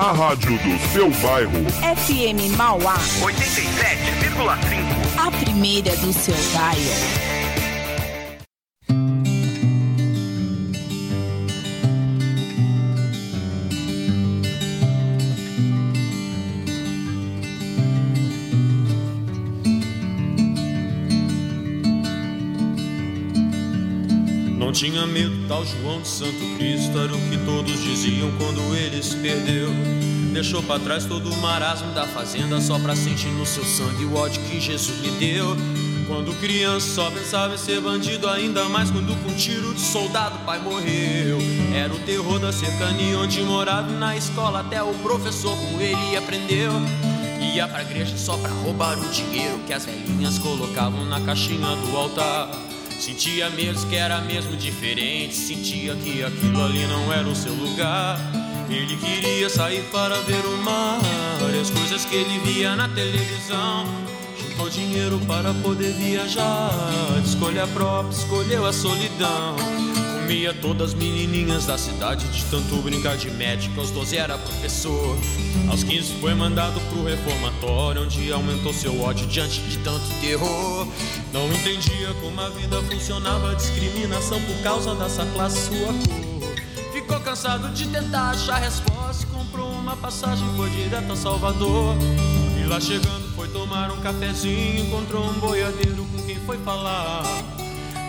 [0.00, 1.62] A rádio do seu bairro.
[1.94, 2.94] FM Mauá.
[3.20, 5.26] 87,5.
[5.26, 7.29] A primeira do seu bairro.
[24.80, 29.14] Tinha medo, tal João de Santo Cristo Era o que todos diziam quando ele se
[29.16, 29.68] perdeu.
[30.32, 34.16] Deixou pra trás todo o marasmo da fazenda Só pra sentir no seu sangue o
[34.16, 35.54] ódio que Jesus lhe deu.
[36.06, 40.36] Quando criança só pensava em ser bandido Ainda mais quando com um tiro de soldado
[40.36, 41.36] o pai morreu.
[41.74, 46.72] Era o terror da cercania onde morava Na escola até o professor com ele aprendeu.
[47.54, 51.96] Ia pra igreja só pra roubar o dinheiro Que as velhinhas colocavam na caixinha do
[51.96, 52.69] altar
[53.00, 55.34] Sentia mesmo que era mesmo diferente.
[55.34, 58.20] Sentia que aquilo ali não era o seu lugar.
[58.68, 61.00] Ele queria sair para ver o mar
[61.50, 63.86] e as coisas que ele via na televisão.
[64.38, 66.70] Juntou dinheiro para poder viajar.
[67.22, 69.56] De escolha própria, escolheu a solidão.
[70.30, 73.80] Comia todas as menininhas da cidade de tanto brincar de médico.
[73.80, 75.18] Aos 12 era professor.
[75.68, 80.86] Aos 15 foi mandado pro reformatório, onde aumentou seu ódio diante de tanto terror.
[81.32, 86.92] Não entendia como a vida funcionava, discriminação por causa dessa classe, sua cor.
[86.92, 91.96] Ficou cansado de tentar achar resposta, comprou uma passagem, foi direto a Salvador.
[92.56, 97.59] E lá chegando foi tomar um cafezinho, encontrou um boiadeiro com quem foi falar.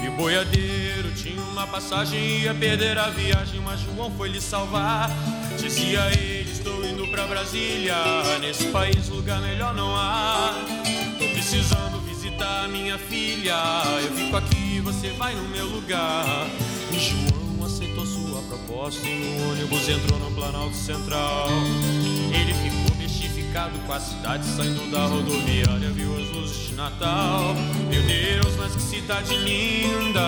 [0.04, 5.12] E o boiadeiro tinha uma passagem, ia perder a viagem, mas João foi lhe salvar.
[5.60, 7.96] Dizia ele, estou indo pra Brasília,
[8.40, 10.56] nesse país lugar melhor não há.
[11.20, 13.56] Tô precisando visitar minha filha,
[14.02, 16.48] eu fico aqui, você vai no meu lugar.
[16.92, 21.48] E João aceitou sua proposta e no ônibus entrou no Planalto Central.
[22.34, 22.81] Ele ficou
[23.52, 27.54] bestificado com a cidade, saindo da rodoviária, viu as luzes de Natal.
[27.90, 30.22] Meu Deus, mas que cidade linda!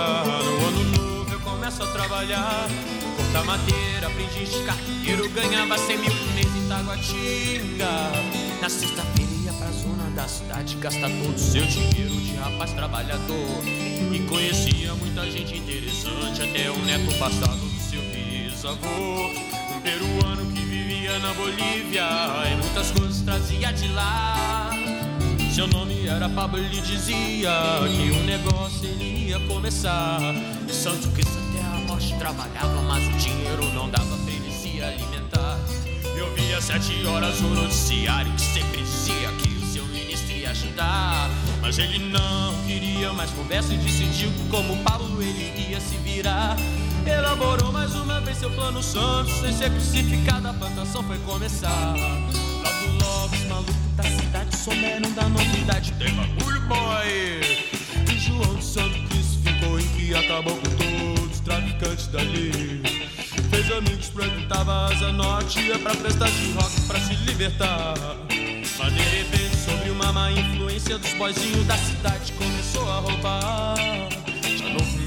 [0.44, 2.68] No ano novo eu começo a trabalhar.
[3.16, 8.12] Cortar madeira, aprendi de carteiro, ganhava 100 mil por mês em Taguatinga.
[8.62, 13.64] Na sexta-feira ia pra zona da cidade, gastar todo o seu dinheiro de rapaz trabalhador.
[14.12, 19.28] E conhecia muita gente interessante, até o neto passado do seu bisavô.
[19.76, 20.73] Um peruano que
[21.04, 22.06] vivia na Bolívia
[22.50, 24.72] e muitas coisas trazia de lá.
[25.54, 27.52] Seu nome era Pablo, ele dizia
[27.90, 30.22] que o negócio ele ia começar.
[30.66, 34.82] E Santo Cristo até a morte trabalhava, mas o dinheiro não dava pra ele se
[34.82, 35.60] alimentar.
[36.18, 41.30] Eu via sete horas o noticiário que sempre dizia que o seu ministro ia ajudar.
[41.62, 46.56] Mas ele não queria mais conversa e decidiu que como Pablo ele ia se virar.
[47.06, 51.94] Elaborou mais uma vez seu plano santo, sem ser crucificado, a plantação foi começar.
[51.96, 55.92] Logo, logo, os malucos da cidade souberam da novidade.
[55.94, 57.42] Tem bagulho, boy!
[58.10, 62.82] E João de Santo Cristo ficou em que acabou com todos os traficantes dali.
[63.50, 67.96] Fez amigos, frequentava a Asa Norte, ia pra festa de rock pra se libertar.
[68.80, 74.13] Mas de repente, sobre uma má influência dos boizinhos da cidade, começou a roubar.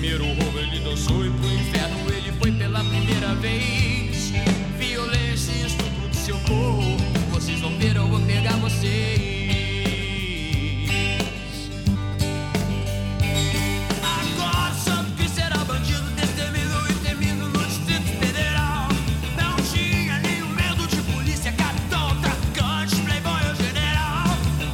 [0.06, 4.30] Primeiro roubo ele dançou e pro inferno ele foi pela primeira vez.
[4.78, 6.96] Violência e estupro do seu corpo,
[7.32, 9.20] vocês vão ver, eu vou pegar vocês.
[14.00, 18.86] Agora Santo Cristo era bandido, destemido e temido no Distrito Federal.
[19.36, 24.28] Não tinha nenhum medo de polícia, capitão, traficante, playboy ou general.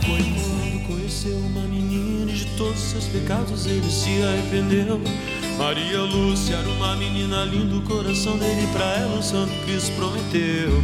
[0.05, 5.01] Foi quando conheceu uma menina e de todos seus pecados ele se arrependeu.
[5.59, 10.83] Maria Lúcia era uma menina linda, o coração dele pra ela o Santo Cristo prometeu.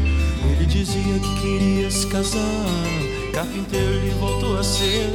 [0.51, 2.41] Ele dizia que queria se casar,
[3.33, 5.11] carpinteiro ele voltou a ser.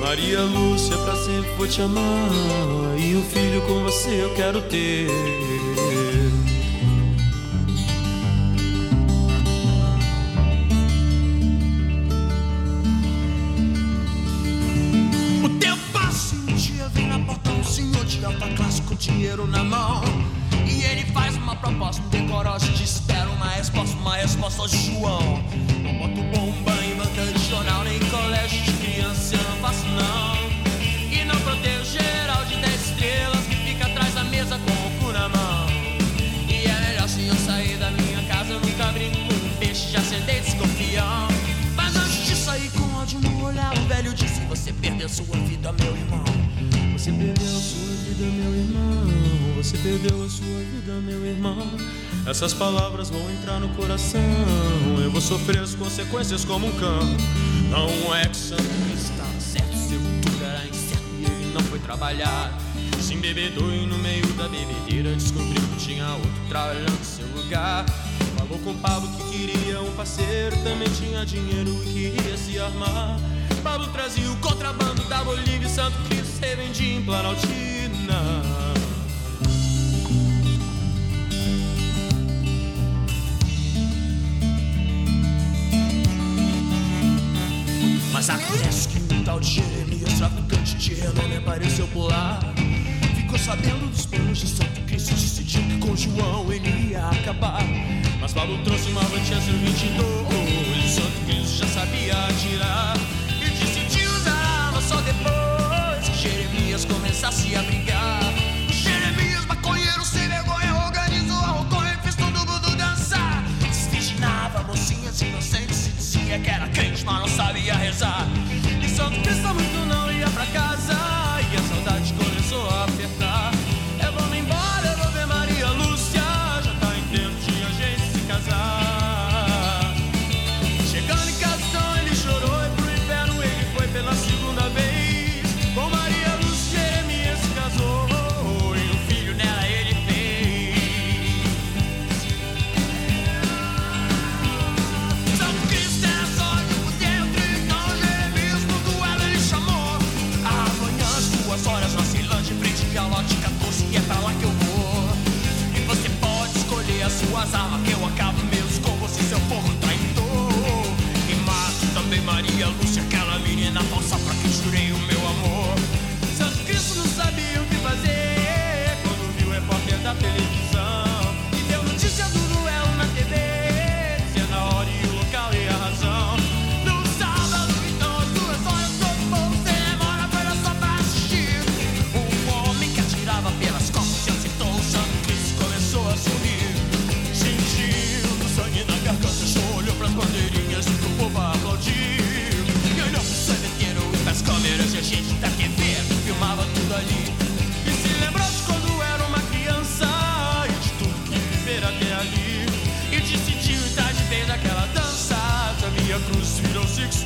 [0.00, 2.30] Maria Lúcia, pra sempre vou te amar.
[2.98, 5.08] E um filho com você eu quero ter.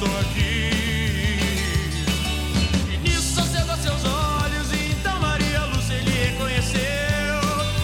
[0.04, 0.70] estou aqui.
[2.92, 6.80] E nisso acendeu seus olhos, e então Maria Lúcia ele reconheceu.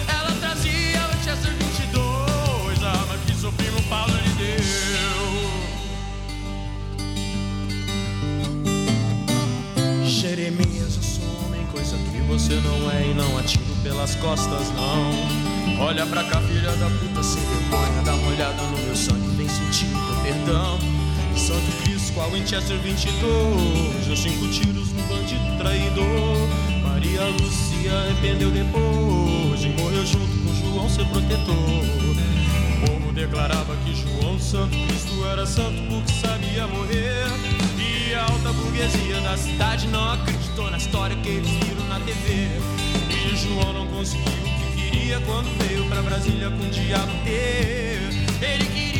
[0.07, 4.61] Ela trazia Manchester 22, a arma que seu primo Paulo lhe deu.
[10.05, 14.71] Jeremias, eu sou um homem, coisa que você não é, e não atingo pelas costas,
[14.75, 15.41] não.
[15.83, 19.49] Olha pra cá, filha da puta, se vergonha, dá uma olhada no meu sangue, vem
[19.49, 21.00] sentido perdão
[22.21, 26.47] qual em Chester 22 Os cinco tiros no bandido traidor.
[26.83, 31.55] Maria Lucia arrependeu depois E morreu junto com João, seu protetor.
[31.55, 37.25] O povo declarava que João Santo Cristo era santo porque sabia morrer.
[37.79, 42.49] E a alta burguesia da cidade não acreditou na história que eles viram na TV
[43.09, 48.11] E João não conseguiu o que queria quando veio pra Brasília com o diabo ter.
[48.41, 48.90] Ele queria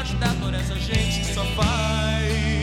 [0.00, 2.61] ajudar por essa gente que só faz.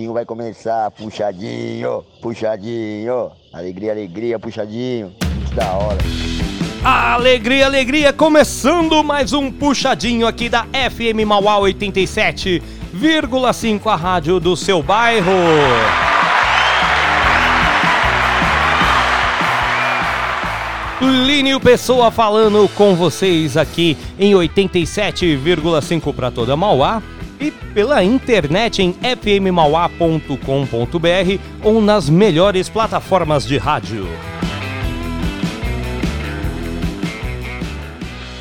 [0.00, 0.90] puxadinho vai começar.
[0.92, 3.32] Puxadinho, puxadinho.
[3.52, 5.12] Alegria, alegria, puxadinho.
[5.36, 5.98] Muito da hora.
[6.82, 14.82] Alegria, alegria, começando mais um puxadinho aqui da FM Mauá 87,5, a rádio do seu
[14.82, 15.30] bairro.
[21.02, 27.02] Línio Pessoa falando com vocês aqui em 87,5 para toda Mauá,
[27.40, 30.38] e pela internet em fmmauá.com.br
[31.64, 34.06] ou nas melhores plataformas de rádio.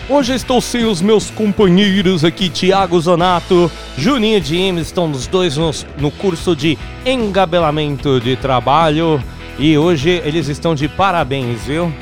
[0.09, 5.85] Hoje estou sem os meus companheiros aqui, Tiago Zonato, Juninho James, estão os dois nos,
[5.99, 9.23] no curso de engabelamento de trabalho.
[9.59, 11.93] E hoje eles estão de parabéns, viu?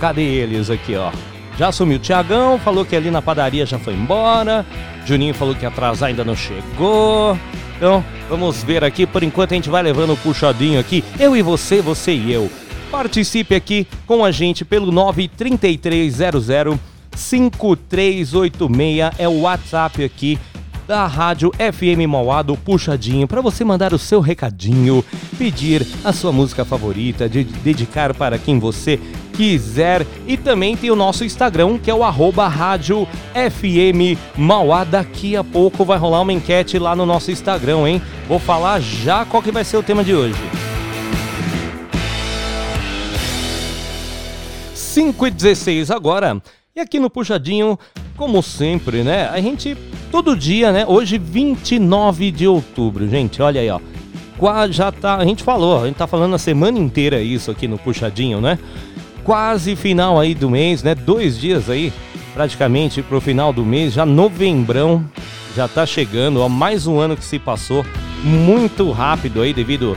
[0.00, 1.12] Cadê eles aqui, ó?
[1.62, 4.66] Já sumiu o Tiagão, falou que ali na padaria já foi embora.
[5.06, 7.38] Juninho falou que atrasar ainda não chegou.
[7.76, 9.06] Então, vamos ver aqui.
[9.06, 11.04] Por enquanto a gente vai levando o puxadinho aqui.
[11.20, 12.50] Eu e você, você e eu.
[12.90, 16.48] Participe aqui com a gente pelo 93300
[17.14, 20.40] 5386 é o WhatsApp aqui
[20.92, 25.02] da Rádio FM Mauá do Puxadinho para você mandar o seu recadinho,
[25.38, 29.00] pedir a sua música favorita, de dedicar para quem você
[29.32, 30.06] quiser.
[30.26, 34.84] E também tem o nosso Instagram, que é o arroba Rádio FM Mauá.
[34.84, 38.02] Daqui a pouco vai rolar uma enquete lá no nosso Instagram, hein?
[38.28, 40.36] Vou falar já qual que vai ser o tema de hoje.
[44.74, 46.38] 5 e 16 agora.
[46.76, 47.78] E aqui no Puxadinho,
[48.16, 49.28] como sempre, né?
[49.28, 49.76] A gente,
[50.10, 50.84] todo dia, né?
[50.86, 53.80] Hoje, 29 de outubro, gente, olha aí, ó.
[54.38, 57.68] Quase já tá, a gente falou, a gente tá falando a semana inteira isso aqui
[57.68, 58.58] no Puxadinho, né?
[59.22, 60.94] Quase final aí do mês, né?
[60.94, 61.92] Dois dias aí,
[62.34, 65.04] praticamente pro final do mês, já novembrão,
[65.54, 67.84] já tá chegando, ó, mais um ano que se passou
[68.24, 69.96] muito rápido aí devido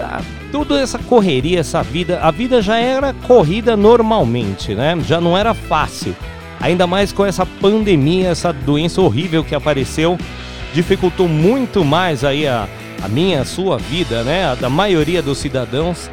[0.00, 0.20] a
[0.52, 4.96] toda essa correria, essa vida, a vida já era corrida normalmente, né?
[5.06, 6.14] Já não era fácil.
[6.60, 10.18] Ainda mais com essa pandemia, essa doença horrível que apareceu,
[10.72, 12.68] dificultou muito mais aí a,
[13.02, 14.46] a minha, a sua vida, né?
[14.46, 16.10] A da maioria dos cidadãos.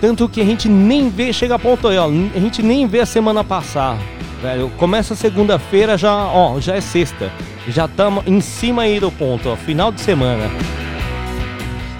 [0.00, 3.00] Tanto que a gente nem vê, chega a ponto aí, ó, a gente nem vê
[3.00, 3.98] a semana passar,
[4.42, 4.70] velho.
[4.76, 7.30] Começa segunda-feira, já, ó, já é sexta.
[7.68, 10.50] Já estamos em cima aí do ponto, ó, final de semana.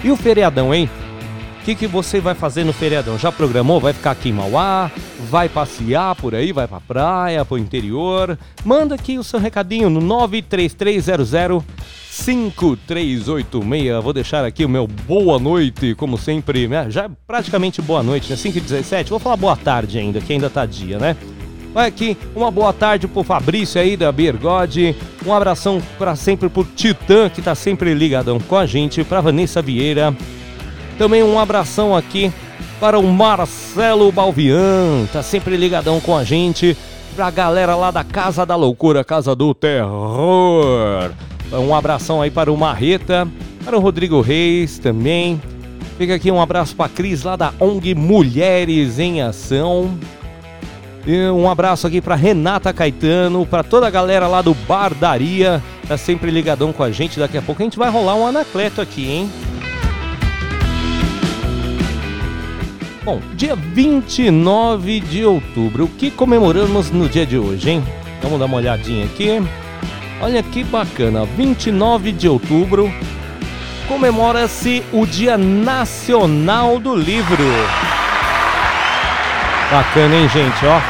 [0.05, 0.89] E o feriadão, hein?
[1.67, 3.19] Que, que você vai fazer no feriadão?
[3.19, 3.81] Já programou?
[3.81, 4.89] Vai ficar aqui em Mauá?
[5.29, 6.53] Vai passear por aí?
[6.53, 8.39] Vai pra praia, pro interior?
[8.65, 11.65] Manda aqui o seu recadinho no 93300
[12.09, 14.01] 5386.
[14.01, 16.87] Vou deixar aqui o meu boa noite, como sempre, né?
[16.89, 18.37] Já é praticamente boa noite, né?
[18.37, 21.17] 5 e 17 Vou falar boa tarde ainda, que ainda tá dia, né?
[21.75, 24.95] Vai aqui, uma boa tarde pro Fabrício aí da Bergode.
[25.27, 29.03] Um abração para sempre pro Titã, que tá sempre ligadão com a gente.
[29.03, 30.15] Pra Vanessa Vieira.
[30.99, 32.33] Também um abração aqui
[32.81, 36.77] para o Marcelo Balvian, tá sempre ligadão com a gente.
[37.15, 41.11] Pra galera lá da Casa da Loucura, Casa do Terror.
[41.53, 43.27] Um abração aí para o Marreta,
[43.65, 45.41] para o Rodrigo Reis também.
[45.97, 49.99] Fica aqui um abraço para Cris lá da ONG Mulheres em Ação.
[51.07, 55.97] E um abraço aqui para Renata Caetano, para toda a galera lá do Bardaria, tá
[55.97, 57.19] sempre ligadão com a gente.
[57.19, 59.31] Daqui a pouco a gente vai rolar um anacleto aqui, hein?
[63.07, 67.85] Bom, dia 29 de outubro, o que comemoramos no dia de hoje, hein?
[68.21, 69.41] Vamos dar uma olhadinha aqui.
[70.21, 72.93] Olha que bacana, 29 de outubro
[73.87, 77.45] comemora-se o Dia Nacional do Livro.
[79.71, 80.67] Bacana, hein, gente?
[80.67, 80.81] Ó,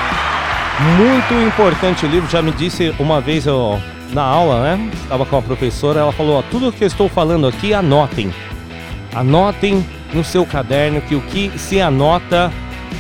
[0.96, 2.30] muito importante o livro.
[2.30, 3.78] Já me disse uma vez eu,
[4.14, 4.90] na aula, né?
[5.02, 8.32] Estava com a professora, ela falou: ó, tudo que eu estou falando aqui, anotem.
[9.14, 9.84] Anotem
[10.16, 12.50] no seu caderno que o que se anota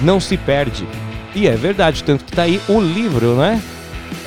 [0.02, 0.86] não se perde.
[1.34, 3.60] E é verdade, tanto que tá aí o livro, né?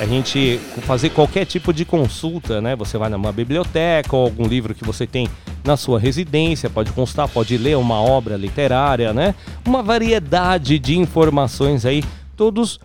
[0.00, 2.74] A gente fazer qualquer tipo de consulta, né?
[2.74, 5.28] Você vai numa biblioteca ou algum livro que você tem
[5.64, 9.34] na sua residência, pode constar, pode ler uma obra literária, né?
[9.64, 12.02] Uma variedade de informações aí,
[12.36, 12.80] todos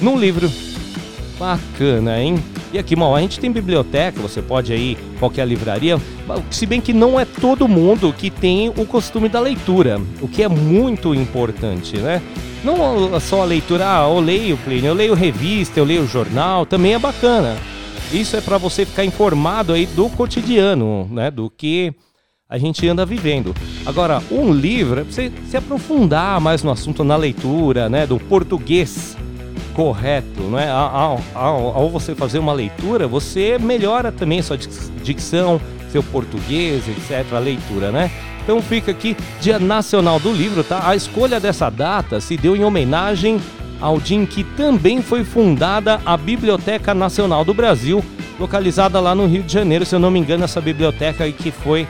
[0.00, 0.50] num livro.
[1.38, 2.42] Bacana, hein?
[2.72, 6.00] E aqui, mal, a gente tem biblioteca, você pode aí, qualquer livraria,
[6.50, 10.42] se bem que não é todo mundo que tem o costume da leitura, o que
[10.42, 12.22] é muito importante, né?
[12.62, 16.94] Não só a leitura, ah, eu leio, Plínio, eu leio revista, eu leio jornal, também
[16.94, 17.56] é bacana.
[18.12, 21.30] Isso é para você ficar informado aí do cotidiano, né?
[21.30, 21.92] Do que
[22.48, 23.54] a gente anda vivendo.
[23.86, 28.06] Agora, um livro é pra você se aprofundar mais no assunto, na leitura, né?
[28.06, 29.16] Do português
[29.80, 30.68] correto, não é?
[30.68, 34.58] Ao, ao, ao, você fazer uma leitura, você melhora também sua
[35.02, 35.58] dicção,
[35.90, 37.32] seu português, etc.
[37.32, 38.10] A leitura, né?
[38.42, 40.86] Então fica aqui Dia Nacional do Livro, tá?
[40.86, 43.40] A escolha dessa data se deu em homenagem
[43.80, 48.04] ao dia em que também foi fundada a Biblioteca Nacional do Brasil,
[48.38, 51.50] localizada lá no Rio de Janeiro, se eu não me engano, essa biblioteca aí que
[51.50, 51.88] foi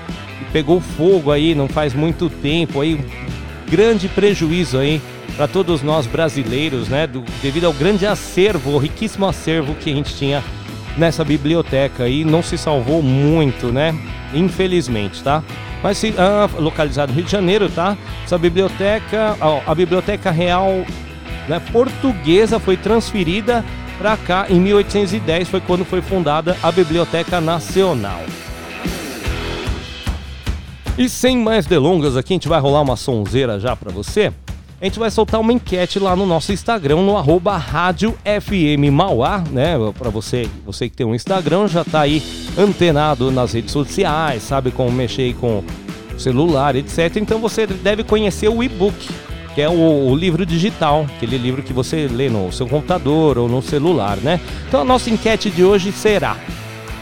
[0.52, 5.02] pegou fogo aí não faz muito tempo aí, um grande prejuízo aí
[5.36, 10.14] para todos nós brasileiros, né, do, devido ao grande acervo, riquíssimo acervo que a gente
[10.14, 10.42] tinha
[10.96, 13.94] nessa biblioteca e não se salvou muito, né?
[14.34, 15.42] Infelizmente, tá?
[15.82, 17.96] Mas se, ah, localizado no Rio de Janeiro, tá?
[18.24, 20.84] Essa biblioteca, a Biblioteca Real
[21.48, 23.64] né, portuguesa foi transferida
[23.98, 28.20] para cá em 1810, foi quando foi fundada a Biblioteca Nacional.
[30.98, 34.32] E sem mais delongas aqui, a gente vai rolar uma sonzeira já para você.
[34.80, 39.44] A gente vai soltar uma enquete lá no nosso Instagram, no arroba Rádio FM Mauá,
[39.50, 39.74] né?
[39.98, 42.22] Para você, você que tem um Instagram, já tá aí
[42.56, 45.62] antenado nas redes sociais, sabe como mexer com
[46.16, 47.16] celular, etc.
[47.16, 48.96] Então você deve conhecer o e-book,
[49.54, 53.50] que é o, o, livro digital, aquele livro que você lê no seu computador ou
[53.50, 54.40] no celular, né?
[54.66, 56.38] Então a nossa enquete de hoje será: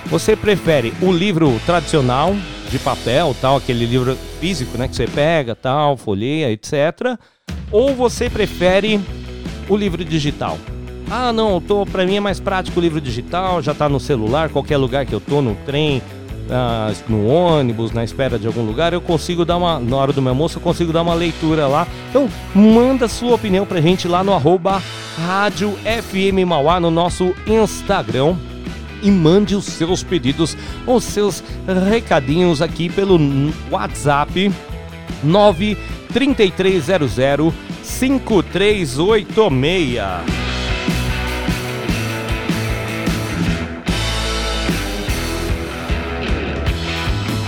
[0.07, 2.35] você prefere o livro tradicional,
[2.73, 7.17] de papel, tal, aquele livro físico, né, que você pega, tal, folheia, etc.
[7.71, 9.01] Ou você prefere
[9.69, 10.59] o livro digital?
[11.11, 14.51] Ah, não, tô, para mim é mais prático o livro digital, já tá no celular,
[14.51, 16.03] qualquer lugar que eu tô, no trem,
[16.51, 20.21] ah, no ônibus, na espera de algum lugar, eu consigo dar uma, na hora do
[20.21, 21.87] meu almoço, eu consigo dar uma leitura lá.
[22.11, 24.83] Então, manda sua opinião pra gente lá no arroba
[25.17, 28.37] Rádio FM Mauá, no nosso Instagram
[29.03, 30.57] e mande os seus pedidos,
[30.87, 31.43] os seus
[31.89, 33.19] recadinhos aqui pelo
[33.71, 34.53] WhatsApp
[36.13, 39.99] 93300 5386.
[39.99, 40.23] A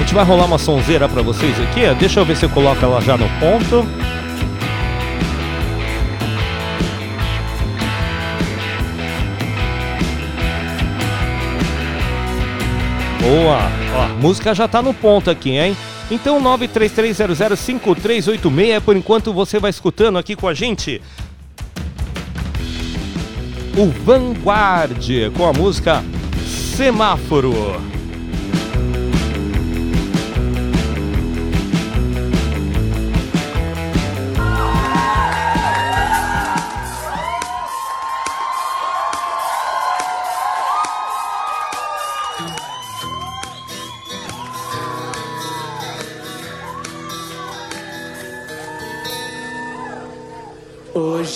[0.01, 1.83] gente vai rolar uma sonzeira para vocês aqui.
[1.99, 3.87] Deixa eu ver se eu coloco ela já no ponto.
[13.21, 13.59] Boa!
[13.95, 15.77] Ó, a música já tá no ponto aqui, hein?
[16.11, 21.01] Então 933005386, por enquanto você vai escutando aqui com a gente.
[23.77, 26.03] O Vanguard com a música
[26.77, 27.53] Semáforo.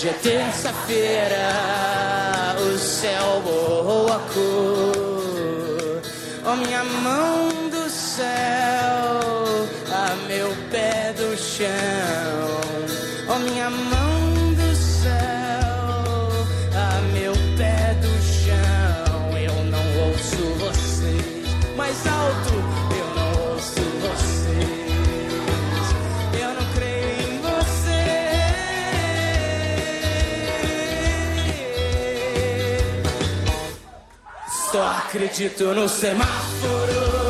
[0.04, 1.48] Hoje é terça-feira,
[2.60, 6.02] o céu borrou a cor.
[6.44, 8.26] Oh, minha mão do céu,
[9.90, 12.23] a meu pé do chão.
[34.86, 37.23] Acredito no semáforo.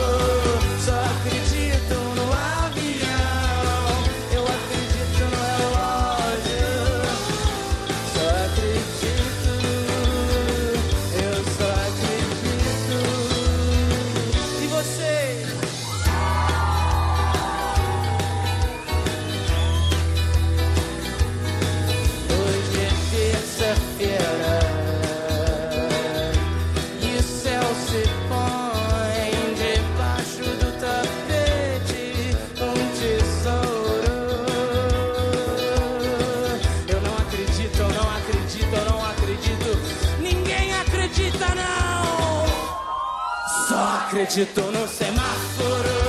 [44.24, 46.03] Só acredito no semáforo.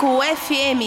[0.00, 0.82] 87,5 FM.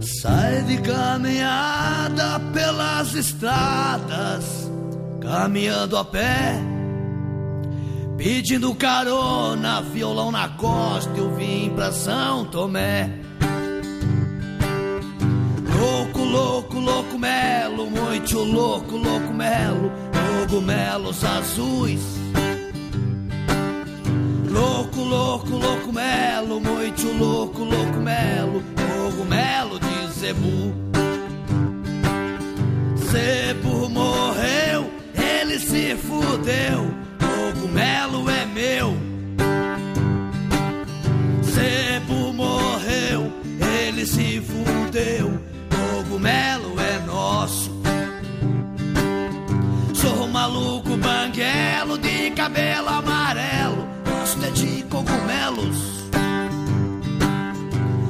[0.00, 4.70] Sai de caminhada pelas estradas,
[5.20, 6.58] caminhando a pé,
[8.16, 13.10] pedindo carona, violão na costa, eu vim pra São Tomé.
[15.78, 19.92] Louco, louco, louco melo, muito louco, louco melo,
[20.46, 22.02] cogumelos azuis.
[24.48, 30.72] Louco, louco, louco melo, muito louco, louco melo, cogumelo de zebu.
[32.96, 39.05] Zebu morreu, ele se fudeu, cogumelo é meu.
[52.56, 56.06] Cabelo amarelo, gosto é de cogumelos.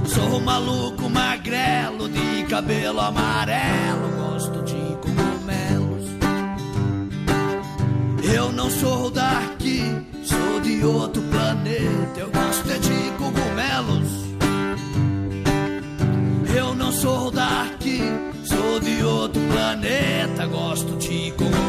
[0.06, 6.06] Sou maluco magrelo de cabelo amarelo, gosto de cogumelos.
[8.22, 9.82] Eu não sou daqui,
[10.22, 14.26] sou de outro planeta, eu gosto é de cogumelos.
[16.56, 18.00] Eu não sou daqui,
[18.44, 21.65] sou de outro planeta, gosto de cogumelos.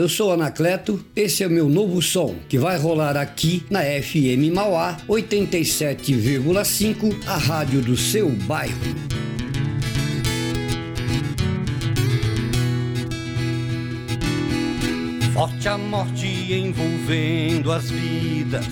[0.00, 4.50] Eu sou Anacleto, esse é o meu novo som que vai rolar aqui na FM
[4.54, 8.80] Mauá 87,5, a rádio do seu bairro.
[15.34, 18.64] Forte a morte envolvendo as vidas,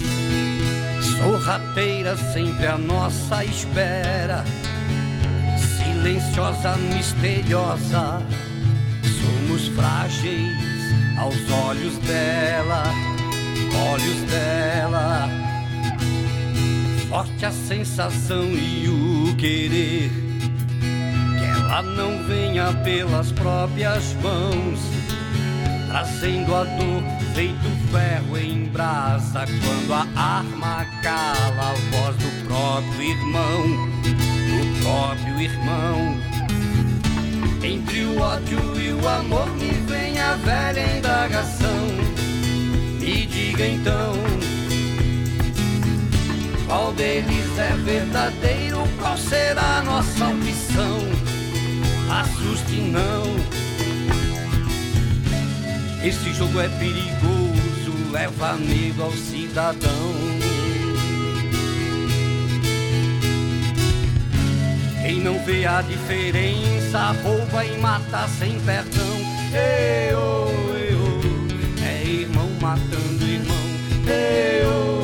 [1.18, 4.46] sorrateira sempre à nossa espera,
[5.76, 8.22] silenciosa, misteriosa,
[9.20, 10.77] somos frágeis
[11.18, 12.84] aos olhos dela,
[13.92, 15.28] olhos dela.
[17.08, 20.10] Forte a sensação e o querer
[21.38, 24.78] que ela não venha pelas próprias mãos,
[25.88, 27.02] trazendo a dor
[27.34, 29.46] feito ferro em brasa.
[29.46, 33.62] Quando a arma cala a voz do próprio irmão,
[34.02, 36.38] do próprio irmão.
[37.62, 40.80] Entre o ódio e o amor me vem a velha
[41.28, 41.86] indagação.
[43.00, 44.14] Me diga então.
[46.66, 48.78] Qual deles é verdadeiro?
[49.00, 50.98] Qual será a nossa opção?
[52.10, 53.24] Assuste não.
[56.02, 60.38] Esse jogo é perigoso, leva medo ao cidadão.
[65.02, 69.18] Quem não vê a diferença rouba e mata sem perdão.
[69.52, 70.67] Eu, eu,
[74.30, 74.97] Eu,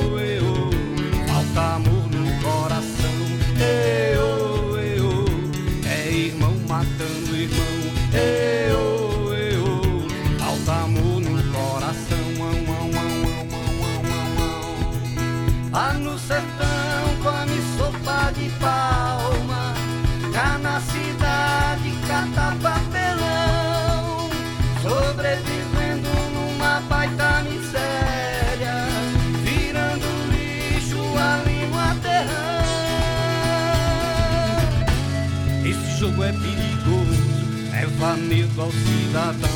[38.55, 39.51] medo ao cidadão.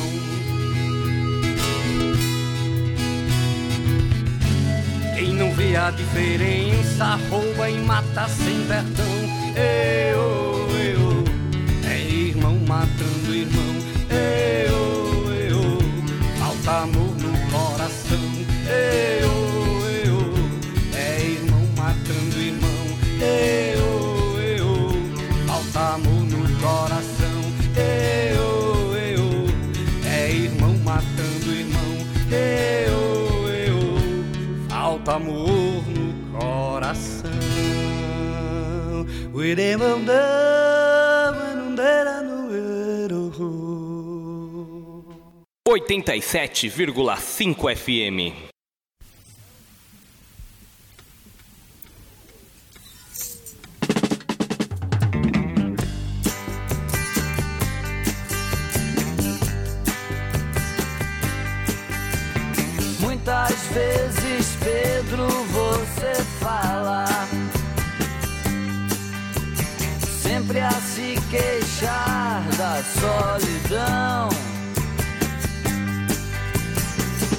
[5.15, 9.05] Quem não vê a diferença rouba e mata sem perdão.
[9.55, 11.23] Eu, eu,
[11.89, 13.75] é irmão matando irmão.
[14.09, 15.77] Eu, eu,
[16.39, 18.17] falta amor no coração.
[18.67, 19.28] Eu,
[35.09, 37.31] falta amor no coração.
[39.33, 40.13] Uiremandã,
[45.67, 48.33] 87,5 FM.
[62.99, 64.18] Muitas vezes,
[64.61, 67.05] Pedro, você fala
[70.21, 74.29] sempre a se queixar da solidão.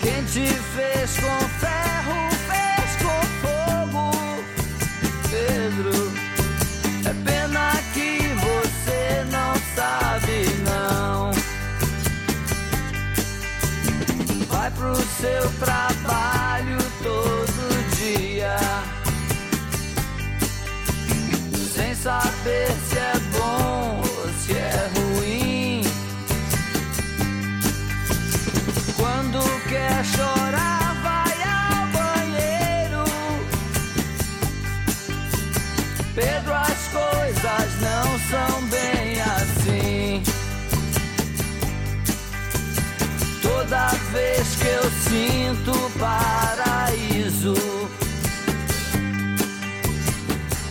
[0.00, 4.12] Quem te fez com ferro, fez com fogo,
[5.30, 6.12] Pedro.
[7.04, 11.30] É pena que você não sabe, não.
[14.48, 16.39] Vai pro seu trabalho
[22.10, 25.82] saber se é bom ou se é ruim.
[28.96, 33.04] Quando quer chorar, vai ao banheiro.
[36.16, 40.22] Pedro, as coisas não são bem assim.
[43.40, 47.54] Toda vez que eu sinto paraíso,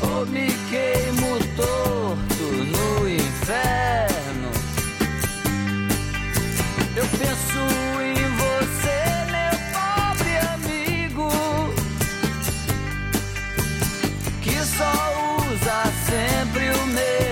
[0.01, 1.18] ou me queimo
[1.59, 4.49] torto no inferno.
[6.95, 7.59] Eu penso
[8.01, 8.99] em você,
[9.35, 11.29] meu pobre amigo,
[14.41, 14.93] que só
[15.51, 17.28] usa sempre o mesmo.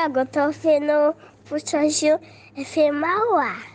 [0.00, 2.18] Thiago, eu tô vendo Puxadinho
[2.56, 3.69] FM Mauá.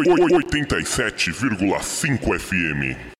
[0.00, 3.19] 87,5 FM.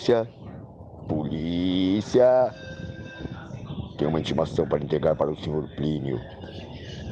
[0.00, 0.28] Polícia.
[1.06, 2.54] Polícia.
[3.98, 6.18] Tem uma intimação para entregar para o senhor Plínio.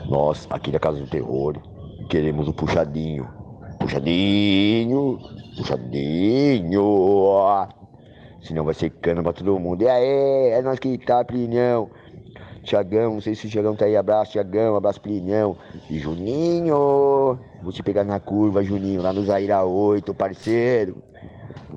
[0.08, 1.56] Nós, aqui da Casa do Terror,
[2.08, 3.28] queremos o puxadinho.
[3.78, 5.18] Puxadinho.
[5.56, 6.88] Puxadinho.
[8.40, 9.82] Senão vai ser cana pra todo mundo.
[9.82, 11.90] E aí, é nós que tá, Plinhão.
[12.62, 13.96] Tiagão, não sei se o Tiagão tá aí.
[13.96, 14.76] Abraço, Tiagão.
[14.76, 15.56] Abraço, Plinhão.
[15.90, 17.38] E Juninho.
[17.62, 21.02] Vou te pegar na curva, Juninho, lá no Zaira 8, parceiro.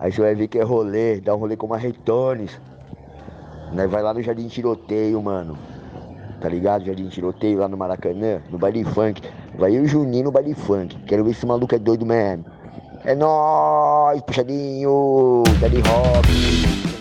[0.02, 2.60] Aí você vai ver que é rolê, dá um rolê com uma Retones.
[3.72, 5.56] Nós vai lá no Jardim Tiroteio, mano.
[6.42, 6.84] Tá ligado?
[6.86, 9.22] Jardim Tiroteio lá no Maracanã, no baile funk.
[9.56, 10.98] Vai o Juninho no baile funk.
[11.06, 12.46] Quero ver se esse maluco é doido mesmo.
[13.06, 16.26] É nóis, puxadinho, Daddy Hop.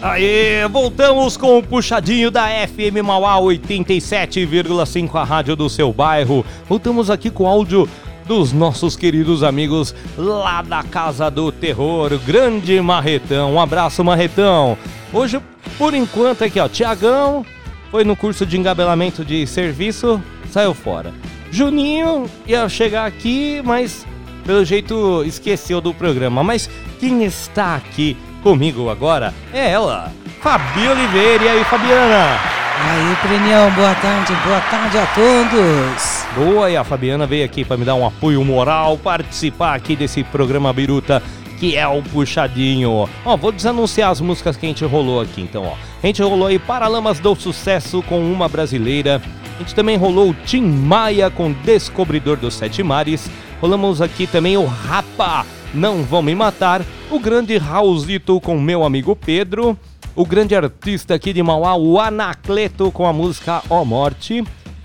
[0.02, 6.44] Aê, voltamos com o puxadinho da FM Mauá 87,5, a rádio do seu bairro.
[6.68, 7.88] Voltamos aqui com áudio
[8.30, 13.54] dos nossos queridos amigos lá da Casa do Terror, grande Marretão.
[13.54, 14.78] Um abraço, Marretão.
[15.12, 15.40] Hoje,
[15.76, 17.44] por enquanto, aqui ó, Tiagão
[17.90, 21.12] foi no curso de engabelamento de serviço, saiu fora.
[21.50, 24.06] Juninho ia chegar aqui, mas
[24.46, 26.44] pelo jeito esqueceu do programa.
[26.44, 26.70] Mas
[27.00, 30.10] quem está aqui Comigo agora é ela,
[30.40, 31.44] Fabi Oliveira.
[31.44, 32.38] E aí, Fabiana?
[32.82, 36.26] Aí, Plenião, boa tarde, boa tarde a todos.
[36.34, 40.24] Boa, e a Fabiana veio aqui para me dar um apoio moral, participar aqui desse
[40.24, 41.22] programa Biruta,
[41.58, 43.06] que é o Puxadinho.
[43.26, 45.74] Ó, vou desanunciar as músicas que a gente rolou aqui, então, ó.
[46.02, 49.20] A gente rolou aí Paralamas do Sucesso com uma brasileira.
[49.56, 53.30] A gente também rolou o Tim Maia com Descobridor dos Sete Mares.
[53.60, 56.84] Rolamos aqui também o Rapa, Não Vão Me Matar.
[57.10, 59.78] O grande Raulzito com meu amigo Pedro.
[60.14, 64.44] O grande artista aqui de Mauá, o Anacleto com a música Ó Morte.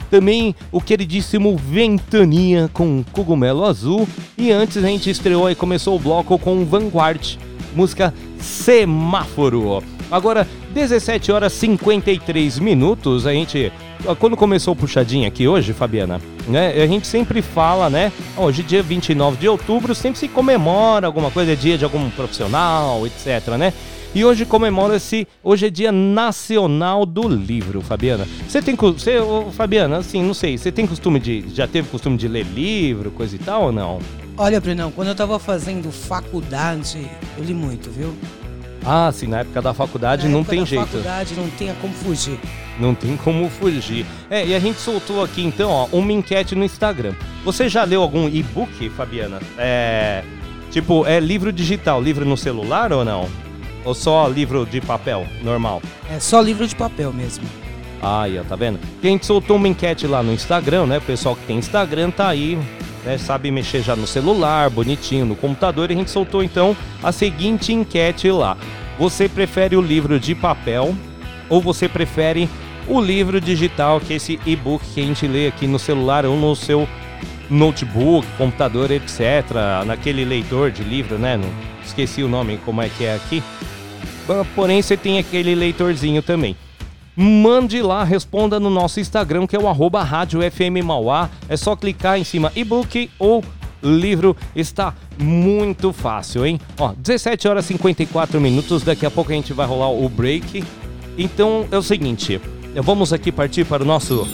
[0.10, 4.08] Também o queridíssimo Ventania com Cogumelo Azul.
[4.38, 7.38] E antes a gente estreou e começou o bloco com Vanguard,
[7.76, 9.84] música Semáforo.
[10.12, 13.72] Agora, 17 horas 53 minutos, a gente.
[14.20, 16.72] Quando começou o puxadinho aqui hoje, Fabiana, né?
[16.82, 18.12] A gente sempre fala, né?
[18.38, 23.06] Hoje, dia 29 de outubro, sempre se comemora alguma coisa, é dia de algum profissional,
[23.06, 23.74] etc, né?
[24.16, 28.26] E hoje comemora-se, hoje é dia nacional do livro, Fabiana.
[28.48, 29.18] Você tem, você,
[29.52, 33.36] Fabiana, assim, não sei, você tem costume de, já teve costume de ler livro, coisa
[33.36, 34.00] e tal ou não?
[34.38, 37.06] Olha, Brenão, quando eu tava fazendo faculdade,
[37.38, 38.16] eu li muito, viu?
[38.86, 40.86] Ah, sim, na época da faculdade Na não época tem da jeito.
[40.86, 42.40] faculdade não tem como fugir.
[42.80, 44.06] Não tem como fugir.
[44.30, 47.14] É, e a gente soltou aqui então, ó, uma enquete no Instagram.
[47.44, 49.40] Você já leu algum e-book, Fabiana?
[49.58, 50.24] É.
[50.72, 53.28] Tipo, é livro digital, livro no celular ou não?
[53.86, 55.82] Ou só livro de papel, normal?
[56.12, 57.46] É só livro de papel mesmo.
[58.02, 58.80] Aí, ó, tá vendo?
[59.02, 60.98] A gente soltou uma enquete lá no Instagram, né?
[60.98, 62.58] O pessoal que tem Instagram tá aí,
[63.04, 63.18] né?
[63.18, 65.90] Sabe mexer já no celular, bonitinho, no computador.
[65.90, 68.58] E a gente soltou então a seguinte enquete lá.
[69.00, 70.96] Você prefere o livro de papel
[71.50, 72.50] ou você prefere
[72.88, 76.38] o livro digital, que é esse e-book que a gente lê aqui no celular ou
[76.38, 76.88] no seu
[77.50, 79.22] notebook, computador, etc.
[79.86, 81.38] Naquele leitor de livro, né?
[81.38, 81.50] Não,
[81.84, 83.44] esqueci o nome, como é que é aqui.
[84.56, 86.56] Porém, você tem aquele leitorzinho também.
[87.16, 91.30] Mande lá, responda no nosso Instagram, que é o arroba Rádio FM Mauá.
[91.48, 93.44] É só clicar em cima e-book ou
[93.82, 94.36] livro.
[94.56, 96.60] Está muito fácil, hein?
[96.78, 98.84] Ó, 17 horas e 54 minutos.
[98.84, 100.64] Daqui a pouco a gente vai rolar o break.
[101.18, 102.42] Então é o seguinte,
[102.84, 104.28] vamos aqui partir para o nosso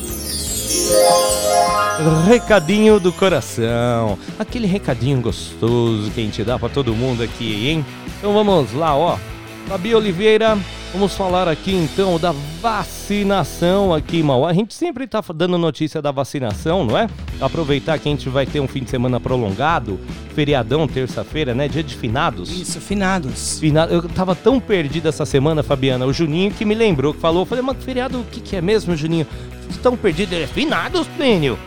[2.25, 4.17] recadinho do coração.
[4.39, 7.85] Aquele recadinho gostoso que a gente dá para todo mundo aqui, hein?
[8.17, 9.19] Então vamos lá, ó.
[9.67, 10.57] Fabi Oliveira,
[10.91, 14.49] vamos falar aqui então da vacinação aqui em Mauá.
[14.49, 17.07] A gente sempre tá dando notícia da vacinação, não é?
[17.39, 19.97] Aproveitar que a gente vai ter um fim de semana prolongado,
[20.35, 21.69] feriadão, terça-feira, né?
[21.69, 22.49] Dia de finados.
[22.51, 23.59] Isso, finados.
[23.59, 26.05] Fina- Eu tava tão perdido essa semana, Fabiana.
[26.05, 27.43] O Juninho que me lembrou, que falou.
[27.43, 29.25] Eu falei, mas feriado, o que, que é mesmo, Juninho?
[29.81, 30.33] Tão perdido?
[30.33, 31.57] Ele é finados, Plínio.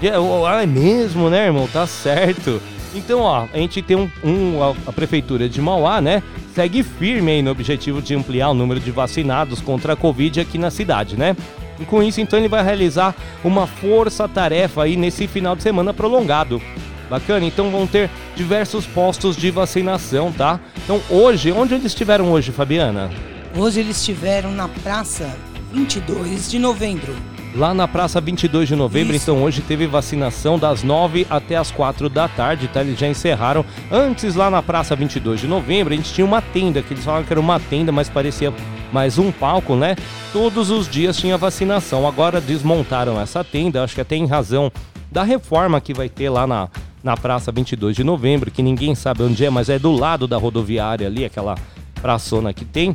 [0.00, 1.66] Eu, Ah, é mesmo, né, irmão?
[1.72, 2.62] Tá certo.
[2.94, 6.22] Então, ó, a gente tem um, um- a, a prefeitura de Mauá, né?
[6.58, 10.58] Segue firme aí no objetivo de ampliar o número de vacinados contra a Covid aqui
[10.58, 11.36] na cidade, né?
[11.78, 16.60] E com isso, então, ele vai realizar uma força-tarefa aí nesse final de semana prolongado.
[17.08, 17.46] Bacana?
[17.46, 20.58] Então vão ter diversos postos de vacinação, tá?
[20.82, 23.08] Então hoje, onde eles estiveram hoje, Fabiana?
[23.56, 25.32] Hoje eles estiveram na praça
[25.72, 27.14] 22 de novembro.
[27.54, 32.08] Lá na Praça 22 de Novembro, então hoje teve vacinação das 9 até as 4
[32.08, 32.82] da tarde, tá?
[32.82, 33.64] Eles já encerraram.
[33.90, 37.26] Antes, lá na Praça 22 de Novembro, a gente tinha uma tenda, que eles falavam
[37.26, 38.52] que era uma tenda, mas parecia
[38.92, 39.96] mais um palco, né?
[40.32, 42.06] Todos os dias tinha vacinação.
[42.06, 44.70] Agora desmontaram essa tenda, acho que até em razão
[45.10, 46.68] da reforma que vai ter lá na,
[47.02, 50.36] na Praça 22 de Novembro, que ninguém sabe onde é, mas é do lado da
[50.36, 51.56] rodoviária ali, aquela
[52.00, 52.92] praçona que tem.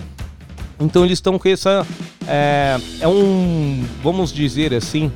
[0.80, 1.86] Então eles estão com essa.
[2.28, 3.84] É, é um.
[4.04, 5.12] Vamos dizer assim.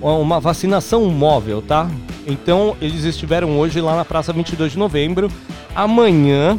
[0.00, 1.90] Uma vacinação móvel, tá?
[2.26, 5.30] Então eles estiveram hoje lá na Praça 22 de Novembro.
[5.74, 6.58] Amanhã.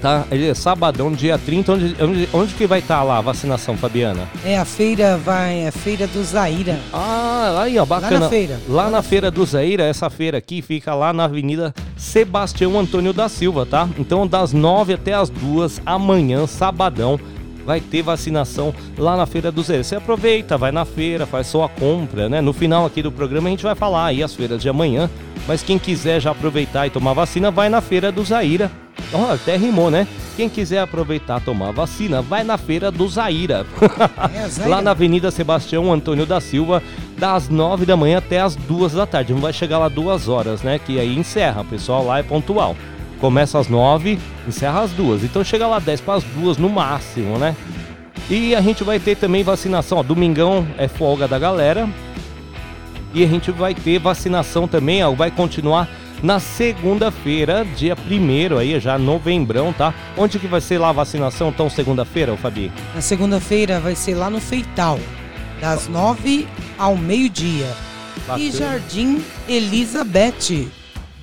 [0.00, 0.24] Tá?
[0.30, 1.72] Ele é sabadão, dia 30.
[1.72, 4.28] Onde, onde, onde que vai estar lá a vacinação, Fabiana?
[4.44, 6.78] É a feira, vai, é a feira do Zaira.
[6.92, 8.12] Ah, aí, ó, bacana.
[8.12, 8.60] Lá na feira.
[8.68, 13.28] Lá na feira do Zaira, essa feira aqui fica lá na Avenida Sebastião Antônio da
[13.28, 13.88] Silva, tá?
[13.98, 17.18] Então, das 9 até as 2 amanhã, sabadão,
[17.66, 19.82] vai ter vacinação lá na Feira do Zaira.
[19.82, 22.40] Você aproveita, vai na feira, faz sua compra, né?
[22.40, 25.10] No final aqui do programa a gente vai falar aí as feiras de amanhã,
[25.48, 28.70] mas quem quiser já aproveitar e tomar vacina, vai na Feira do Zaira.
[29.12, 30.06] Ó, até rimou, né?
[30.36, 33.66] Quem quiser aproveitar tomar vacina, vai na Feira do Zaira.
[34.34, 34.70] É, Zaira.
[34.70, 36.82] lá na Avenida Sebastião Antônio da Silva,
[37.18, 39.32] das 9 da manhã até as 2 da tarde.
[39.32, 40.78] Não vai chegar lá duas horas, né?
[40.78, 41.62] Que aí encerra.
[41.62, 42.76] O pessoal lá é pontual.
[43.26, 45.24] Começa às 9, encerra às 2.
[45.24, 47.56] Então chega lá 10 para as 2 no máximo, né?
[48.30, 49.98] E a gente vai ter também vacinação.
[49.98, 51.88] Ó, domingão é folga da galera.
[53.12, 55.88] E a gente vai ter vacinação também, ó, vai continuar
[56.22, 59.92] na segunda-feira, dia 1 aí, já novembrão, tá?
[60.16, 62.70] Onde que vai ser lá a vacinação, então, segunda-feira, Fabi?
[62.94, 65.00] Na segunda-feira vai ser lá no Feital,
[65.60, 66.46] das 9
[66.78, 67.66] ao meio-dia.
[68.38, 70.68] E Jardim Elizabeth,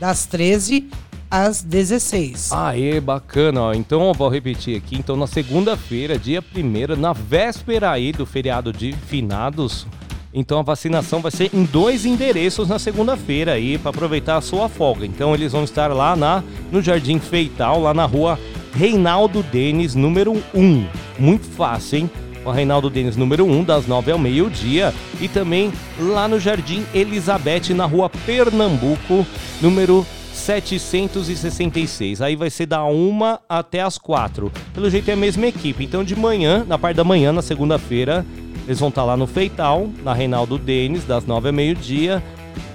[0.01, 0.89] das 13
[1.34, 2.52] às 16.
[2.52, 3.74] Aê, bacana, ó.
[3.74, 4.96] Então eu vou repetir aqui.
[4.96, 9.88] Então, na segunda-feira, dia 1 na véspera aí do feriado de finados.
[10.32, 14.70] Então a vacinação vai ser em dois endereços na segunda-feira aí para aproveitar a sua
[14.70, 15.08] folga.
[15.08, 18.40] Então eles vão estar lá na no Jardim Feital, lá na rua
[18.76, 20.88] Reinaldo Denis, número 1.
[21.18, 22.12] Muito fácil, hein?
[22.46, 24.94] O Reinaldo Denis, número 1, das 9 ao meio-dia.
[25.22, 29.26] E também lá no Jardim Elizabeth, na rua Pernambuco,
[29.62, 32.22] número 766.
[32.22, 34.52] Aí vai ser da 1 até as 4.
[34.74, 35.84] Pelo jeito é a mesma equipe.
[35.84, 38.26] Então de manhã, na parte da manhã, na segunda-feira,
[38.66, 42.24] eles vão estar lá no Feital, na Reinaldo Denis, das 9 ao meio-dia.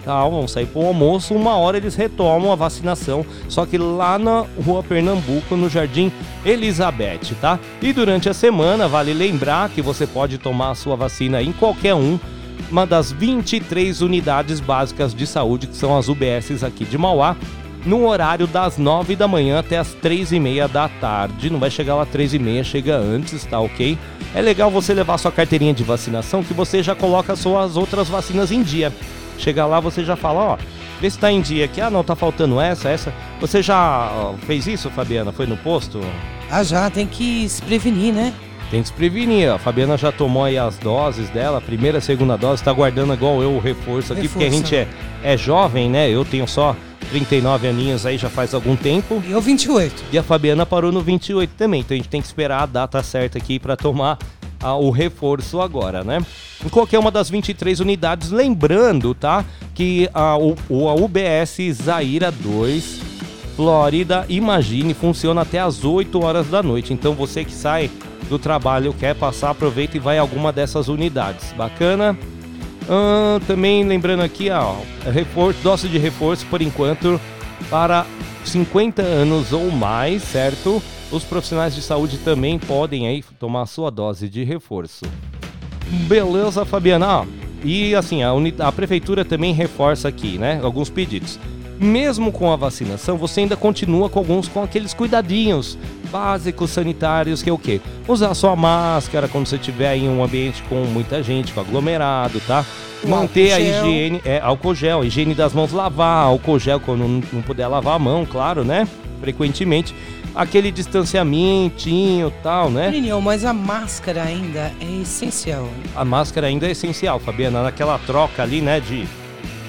[0.04, 4.46] Tal, vão sair pro almoço, uma hora eles retomam a vacinação, só que lá na
[4.64, 6.10] Rua Pernambuco, no Jardim
[6.46, 7.58] Elizabeth, tá?
[7.82, 11.94] E durante a semana, vale lembrar que você pode tomar a sua vacina em qualquer
[11.94, 12.18] um
[12.70, 17.36] uma das 23 unidades básicas de saúde, que são as UBSs aqui de Mauá,
[17.84, 21.50] no horário das 9 da manhã até as 3 e meia da tarde.
[21.50, 23.98] Não vai chegar lá 3 e meia, chega antes, tá ok?
[24.34, 28.52] É legal você levar sua carteirinha de vacinação, que você já coloca suas outras vacinas
[28.52, 28.92] em dia.
[29.38, 30.58] Chega lá, você já fala, ó,
[31.00, 31.80] vê se tá em dia aqui.
[31.80, 33.14] Ah, não, tá faltando essa, essa.
[33.40, 35.32] Você já fez isso, Fabiana?
[35.32, 36.00] Foi no posto?
[36.50, 38.34] Ah, já, tem que se prevenir, né?
[38.70, 39.50] Tem que se prevenir.
[39.50, 43.14] A Fabiana já tomou aí as doses dela, a primeira, a segunda dose, tá guardando
[43.14, 44.66] igual eu o reforço aqui, porque a Reforço.
[44.70, 44.88] gente é,
[45.22, 46.10] é jovem, né?
[46.10, 46.76] Eu tenho só
[47.10, 49.22] 39 aninhos aí já faz algum tempo.
[49.26, 50.04] E eu 28.
[50.12, 53.02] E a Fabiana parou no 28 também, então a gente tem que esperar a data
[53.02, 54.18] certa aqui para tomar
[54.60, 56.20] ah, o reforço agora, né?
[56.64, 59.44] Em qualquer uma das 23 unidades, lembrando, tá?
[59.74, 63.18] Que a, o, a UBS Zaira 2
[63.58, 66.92] Flórida, imagine, funciona até às 8 horas da noite.
[66.92, 67.90] Então você que sai
[68.28, 71.52] do trabalho, quer passar, aproveita e vai a alguma dessas unidades.
[71.52, 72.16] Bacana?
[73.46, 74.76] Também lembrando aqui, ó,
[75.12, 77.20] reforço, dose de reforço por enquanto
[77.68, 78.06] para
[78.44, 80.82] 50 anos ou mais, certo?
[81.10, 85.04] Os profissionais de saúde também podem aí tomar sua dose de reforço.
[86.06, 87.06] Beleza, Fabiana.
[87.06, 87.26] Ah,
[87.64, 90.60] e assim, a, a prefeitura também reforça aqui, né?
[90.62, 91.38] Alguns pedidos.
[91.80, 95.78] Mesmo com a vacinação, você ainda continua com alguns com aqueles cuidadinhos
[96.10, 97.80] básicos sanitários, que é o quê?
[98.06, 102.64] Usar sua máscara quando você estiver em um ambiente com muita gente, com aglomerado, tá?
[103.04, 103.86] O Manter a gel.
[103.86, 107.94] higiene, é, álcool gel, higiene das mãos, lavar, álcool gel quando não, não puder lavar
[107.94, 108.88] a mão, claro, né?
[109.20, 109.94] Frequentemente.
[110.34, 112.90] Aquele distanciamentinho tal, né?
[112.90, 115.68] Menino, mas a máscara ainda é essencial.
[115.94, 119.06] A máscara ainda é essencial, Fabiana, naquela troca ali, né, de,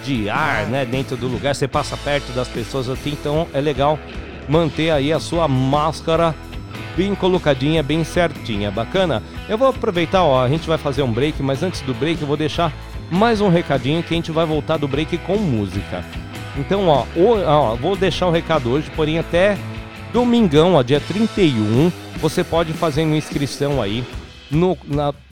[0.03, 3.99] de ar, né, dentro do lugar, você passa perto das pessoas assim, então é legal
[4.47, 6.35] manter aí a sua máscara
[6.97, 9.23] bem colocadinha, bem certinha, bacana?
[9.47, 12.27] Eu vou aproveitar, ó, a gente vai fazer um break, mas antes do break eu
[12.27, 12.73] vou deixar
[13.11, 16.03] mais um recadinho que a gente vai voltar do break com música.
[16.57, 17.05] Então, ó,
[17.45, 19.57] ó, vou deixar o recado hoje, porém até
[20.11, 24.03] domingão, ó, dia 31, você pode fazer uma inscrição aí
[24.49, 24.77] no,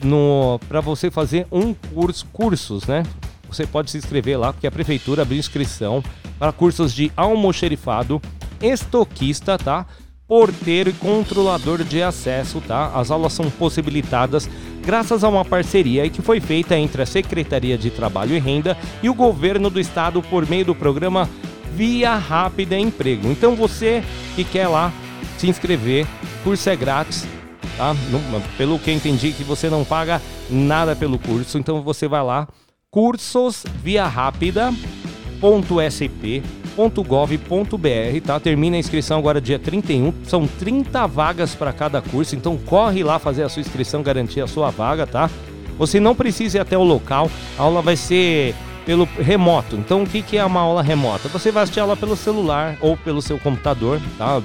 [0.02, 3.02] no, para você fazer um curso, cursos, né?
[3.48, 6.02] Você pode se inscrever lá, porque a prefeitura abriu inscrição
[6.38, 8.20] para cursos de almoxerifado,
[8.60, 9.86] estoquista, tá?
[10.26, 12.92] Porteiro e controlador de acesso, tá?
[12.94, 14.48] As aulas são possibilitadas
[14.84, 19.08] graças a uma parceria que foi feita entre a Secretaria de Trabalho e Renda e
[19.08, 21.28] o governo do estado por meio do programa
[21.74, 23.28] Via Rápida Emprego.
[23.30, 24.02] Então você
[24.34, 24.92] que quer lá
[25.38, 26.06] se inscrever,
[26.44, 27.26] curso é grátis,
[27.76, 27.94] tá?
[28.56, 30.20] Pelo que eu entendi que você não paga
[30.50, 32.46] nada pelo curso, então você vai lá
[32.90, 34.72] cursos via rápida
[35.40, 38.40] www.sp.gov.br, tá?
[38.40, 40.12] Termina a inscrição agora dia 31.
[40.24, 44.46] São 30 vagas para cada curso, então corre lá fazer a sua inscrição, garantir a
[44.46, 45.30] sua vaga, tá?
[45.78, 48.54] Você não precisa ir até o local, a aula vai ser
[48.88, 49.76] pelo remoto.
[49.76, 51.28] Então, o que, é uma aula remota?
[51.28, 54.40] Você vai assistir aula pelo celular ou pelo seu computador, tá?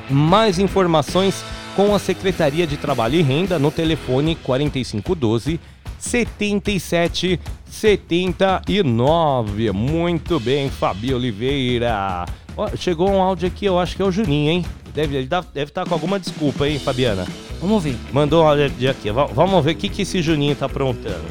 [0.09, 1.45] Mais informações
[1.77, 5.61] com a Secretaria de Trabalho e Renda no telefone 4512
[5.99, 7.39] 7700.
[7.71, 9.71] 79.
[9.71, 12.27] Muito bem, Fabi Oliveira.
[12.61, 14.65] Ó, chegou um áudio aqui, eu acho que é o Juninho, hein?
[14.95, 17.25] Deve dá- deve estar com alguma desculpa, hein, Fabiana?
[17.59, 17.97] Vamos ver.
[18.13, 19.11] Mandou um áudio aqui.
[19.11, 21.25] Va- Vamos ver o que, que esse Juninho tá aprontando.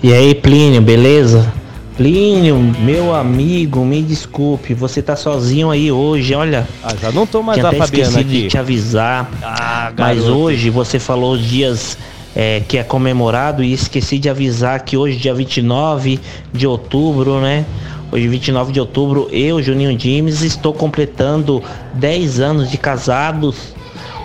[0.00, 1.52] E aí, Plínio, beleza?
[1.96, 6.68] Plínio, meu amigo, me desculpe, você tá sozinho aí hoje, olha.
[6.84, 8.42] Ah, já não tô mais Tinha até Fabiana esquecido aqui.
[8.42, 9.28] de te avisar.
[9.42, 10.38] Ah, mas garoto.
[10.38, 11.98] hoje você falou os dias
[12.36, 16.20] é, que é comemorado e esqueci de avisar que hoje, dia 29
[16.52, 17.64] de outubro, né?
[18.12, 21.62] Hoje, 29 de outubro, eu, Juninho Dimes, estou completando
[21.94, 23.74] 10 anos de casados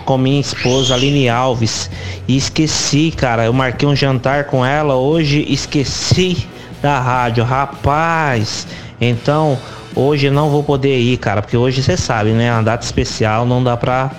[0.04, 1.90] com minha esposa Aline Alves.
[2.28, 6.46] E esqueci, cara, eu marquei um jantar com ela hoje, esqueci
[6.80, 8.66] da rádio, rapaz.
[9.00, 9.58] Então,
[9.96, 12.52] hoje não vou poder ir, cara, porque hoje você sabe, né?
[12.52, 14.12] Uma data especial, não dá pra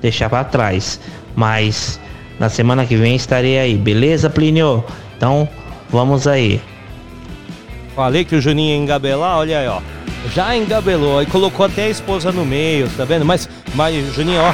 [0.00, 1.00] deixar pra trás.
[1.34, 1.98] Mas
[2.38, 4.84] na semana que vem estarei aí, beleza, Plínio?
[5.16, 5.48] Então,
[5.90, 6.60] vamos aí.
[7.98, 9.80] Falei que o Juninho ia engabelar, olha aí, ó.
[10.32, 13.24] Já engabelou e colocou até a esposa no meio, tá vendo?
[13.24, 14.52] Mas, mas Juninho, ó.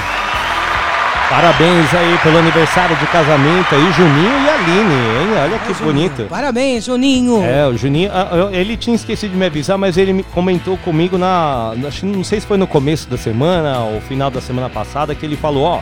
[1.29, 5.43] Parabéns aí pelo aniversário de casamento aí, Juninho e Aline, hein?
[5.43, 6.25] Olha que bonito.
[6.27, 7.45] Parabéns, Juninho.
[7.45, 11.19] É, o Juninho, ah, ele tinha esquecido de me avisar, mas ele me comentou comigo
[11.19, 15.27] na, não sei se foi no começo da semana ou final da semana passada, que
[15.27, 15.81] ele falou, ó,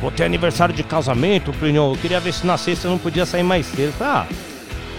[0.00, 3.26] vou ter aniversário de casamento, Plínio, eu queria ver se na sexta eu não podia
[3.26, 3.92] sair mais cedo.
[3.92, 4.26] Falei, ah,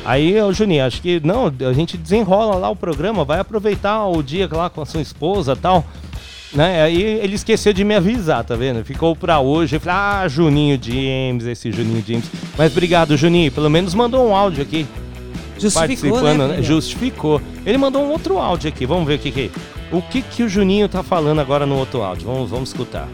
[0.06, 4.22] aí, ô Juninho, acho que, não, a gente desenrola lá o programa, vai aproveitar o
[4.22, 5.86] dia lá com a sua esposa e tal.
[6.54, 6.84] Né?
[6.84, 8.84] Aí ele esqueceu de me avisar, tá vendo?
[8.86, 9.76] Ficou pra hoje.
[9.76, 12.32] Eu falei, ah, Juninho James, esse Juninho James.
[12.58, 13.52] Mas obrigado, Juninho.
[13.52, 14.88] Pelo menos mandou um áudio aqui.
[15.58, 16.64] Justificou, Participando, né, filho?
[16.64, 17.42] Justificou.
[17.66, 18.86] Ele mandou um outro áudio aqui.
[18.86, 19.52] Vamos ver o que que
[19.92, 22.26] o que que o Juninho tá falando agora no outro áudio.
[22.26, 23.08] Vamos, vamos escutar.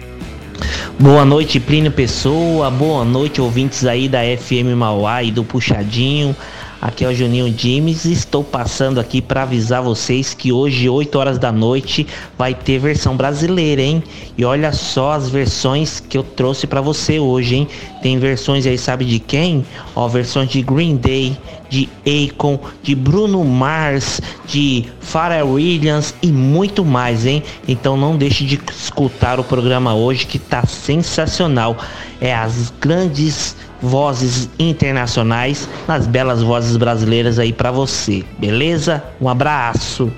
[1.00, 2.70] Boa noite, Plínio Pessoa.
[2.70, 6.36] Boa noite, ouvintes aí da FM Mauá e do Puxadinho.
[6.82, 8.06] Aqui é o Juninho Dimes.
[8.06, 13.16] Estou passando aqui para avisar vocês que hoje, 8 horas da noite, vai ter versão
[13.16, 14.04] brasileira, hein?
[14.36, 17.68] E olha só as versões que eu trouxe para você hoje, hein?
[18.02, 19.64] Tem versões aí, sabe de quem?
[19.96, 21.38] Ó, versões de Green Day,
[21.70, 27.44] de Akon, de Bruno Mars, de Pharrell Williams e muito mais, hein?
[27.68, 31.78] Então não deixe de escutar o programa hoje que tá sensacional.
[32.20, 39.04] É as grandes vozes internacionais nas belas vozes brasileiras aí pra você, beleza?
[39.20, 40.12] Um abraço.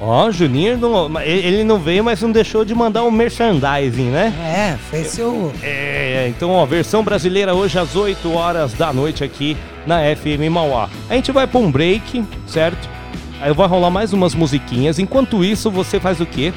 [0.00, 4.32] Ó, o Juninho, não- ele não veio, mas não deixou de mandar um merchandising, né?
[4.42, 5.52] É, fez seu.
[5.62, 9.56] É, então, ó, versão brasileira hoje às 8 horas da noite aqui
[9.86, 10.88] na FM Mauá.
[11.08, 12.88] A gente vai pra um break, certo?
[13.40, 14.98] Aí vai rolar mais umas musiquinhas.
[14.98, 16.52] Enquanto isso, você faz o quê?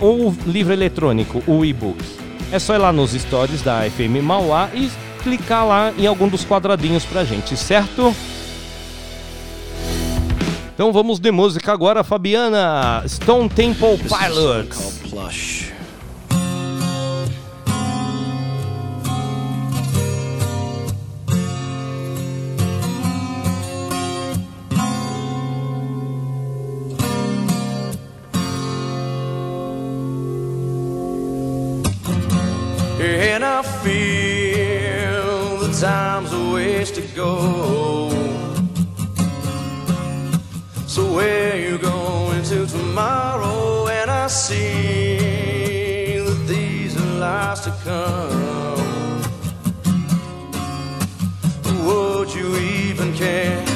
[0.00, 2.02] ou o livro eletrônico, o e-book?
[2.50, 4.90] É só ir lá nos stories da FM Mauá e
[5.22, 8.16] clicar lá em algum dos quadradinhos pra gente, certo?
[10.72, 13.04] Então vamos de música agora, Fabiana.
[13.06, 15.02] Stone Temple Pilots.
[37.00, 38.10] To go.
[40.86, 43.86] So where you going to tomorrow?
[43.86, 49.22] And I see that these are lies to come.
[51.86, 53.67] Would you even care?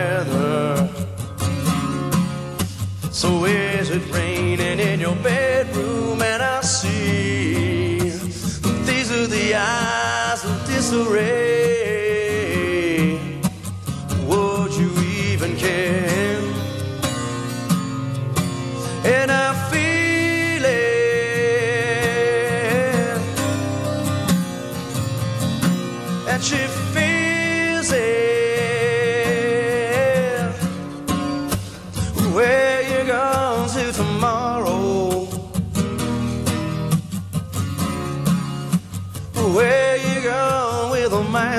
[0.00, 0.88] weather.
[3.10, 6.22] So is it raining in your bedroom?
[6.22, 7.98] And I see
[8.88, 11.49] these are the eyes of disarray.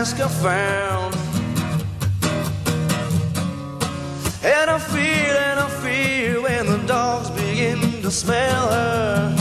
[0.02, 1.14] mask I found.
[4.44, 9.36] And I feel, and I feel when the dogs begin to smell her.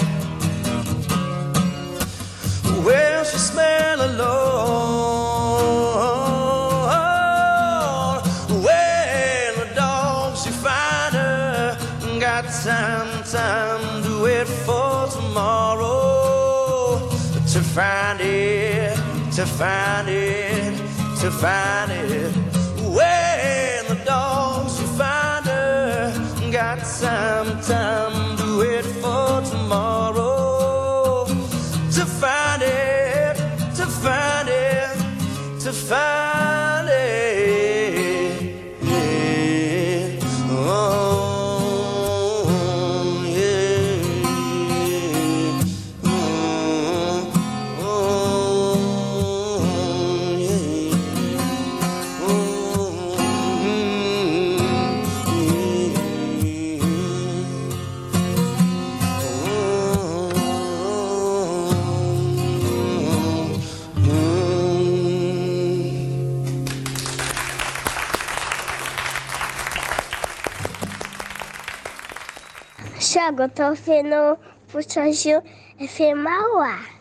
[2.85, 4.51] Well, she smell alone.
[8.67, 11.79] When the dogs she find her,
[12.21, 15.89] got time, time to wait for tomorrow
[17.53, 18.40] to find it
[19.41, 20.77] to find it,
[21.19, 22.31] to find it.
[22.77, 28.10] When the dogs you find her, got some time.
[73.41, 74.39] Eu tô vendo o
[74.71, 75.43] puxadinho
[75.81, 77.00] é firmar o ar.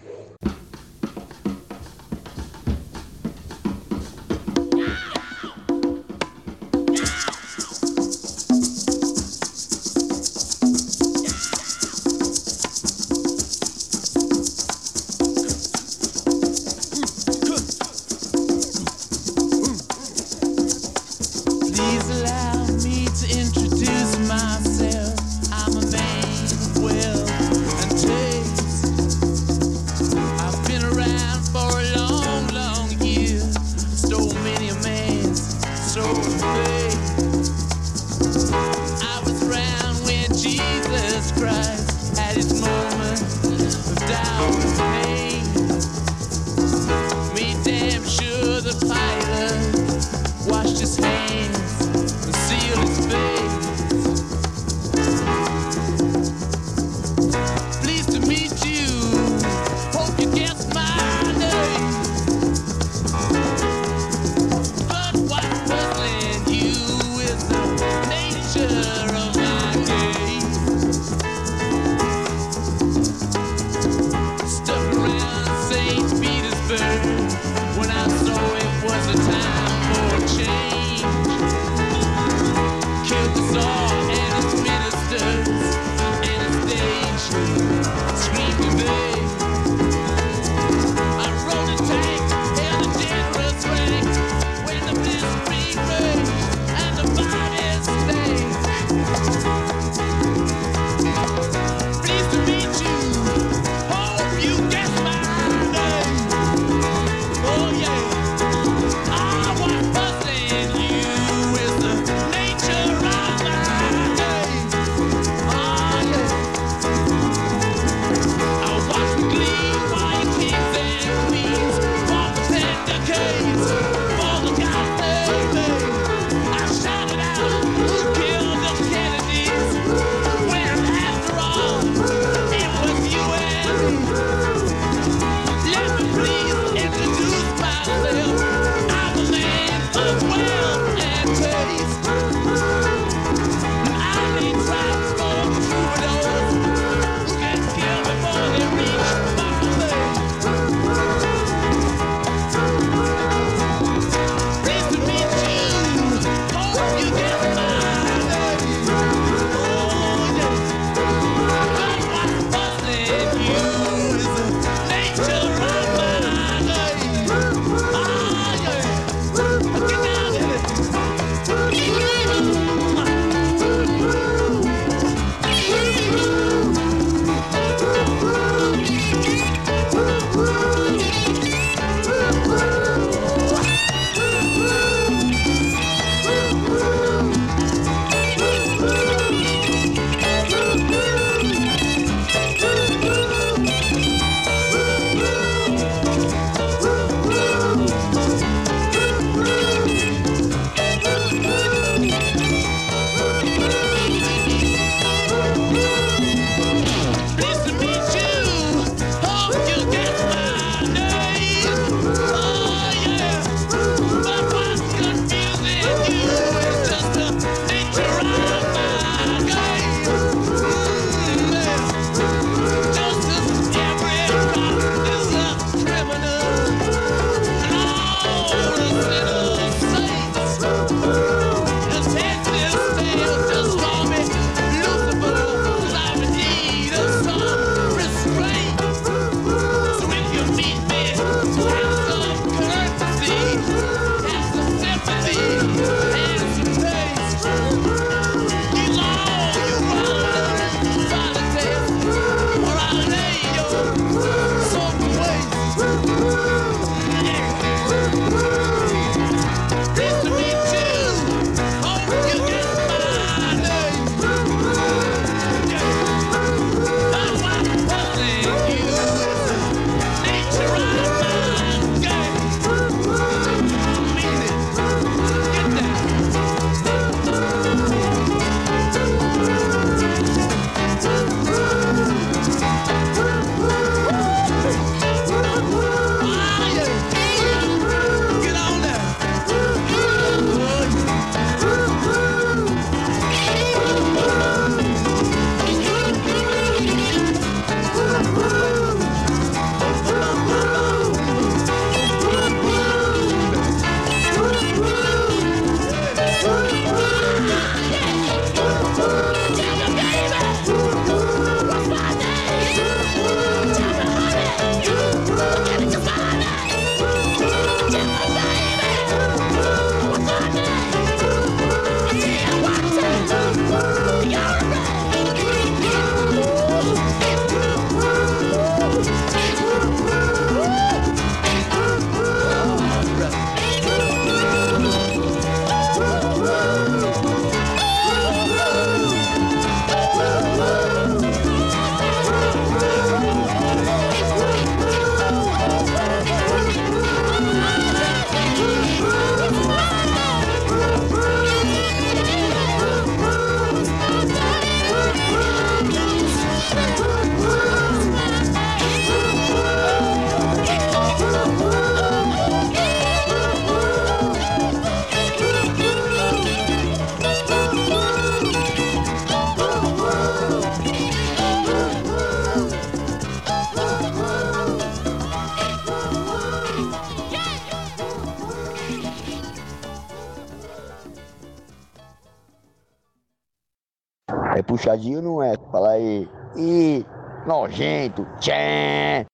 [385.00, 385.56] Puxadinho não é.
[385.72, 386.28] Fala aí.
[386.56, 387.06] Ih,
[387.48, 388.28] nojento.
[388.40, 389.29] Tchê.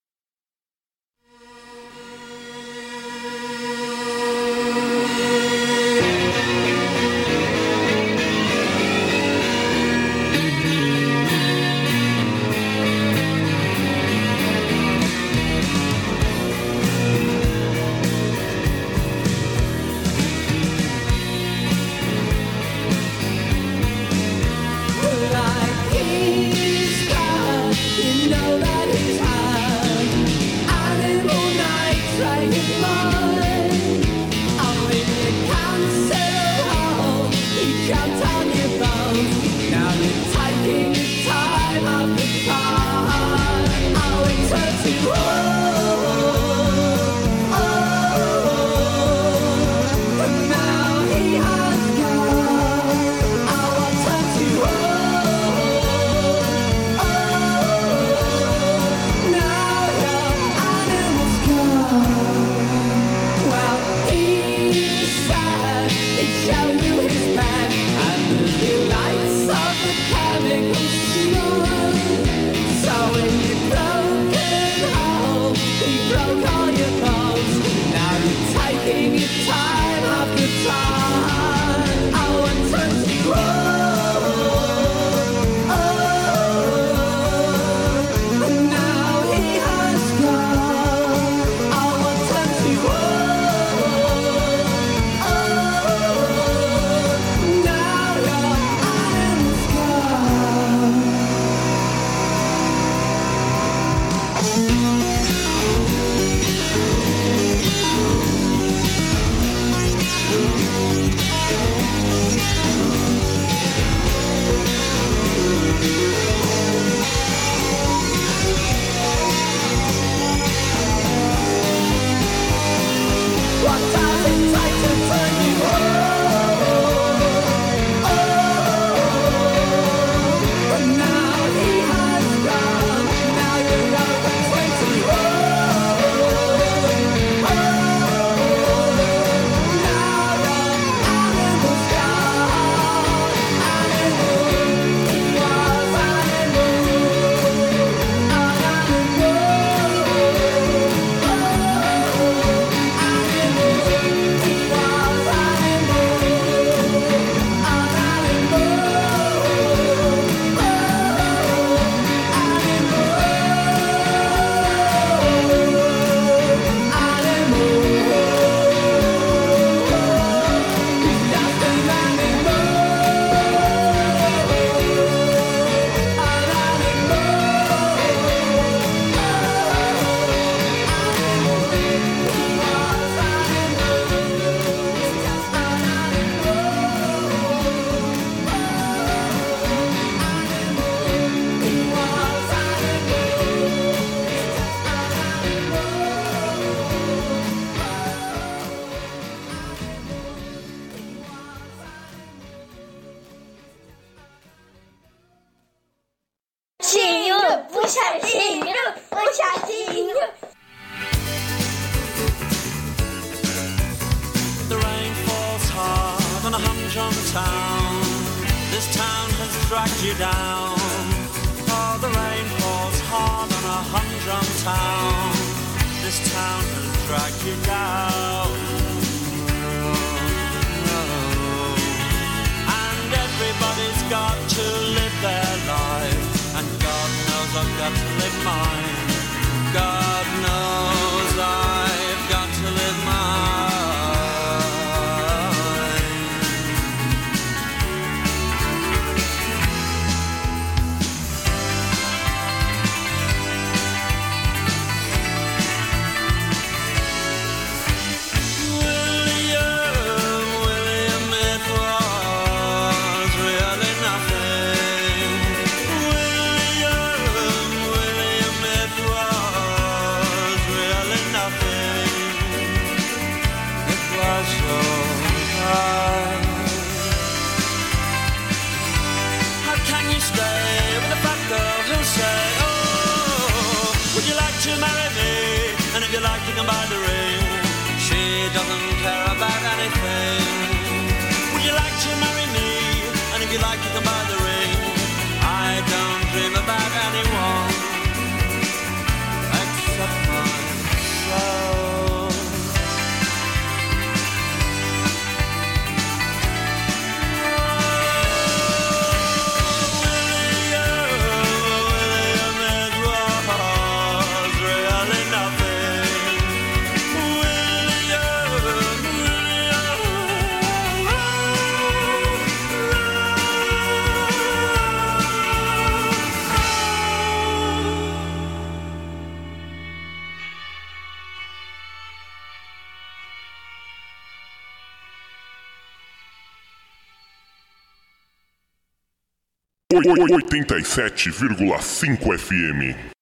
[340.06, 343.15] 87,5 FM.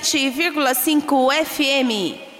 [0.00, 2.33] 107,5 FM.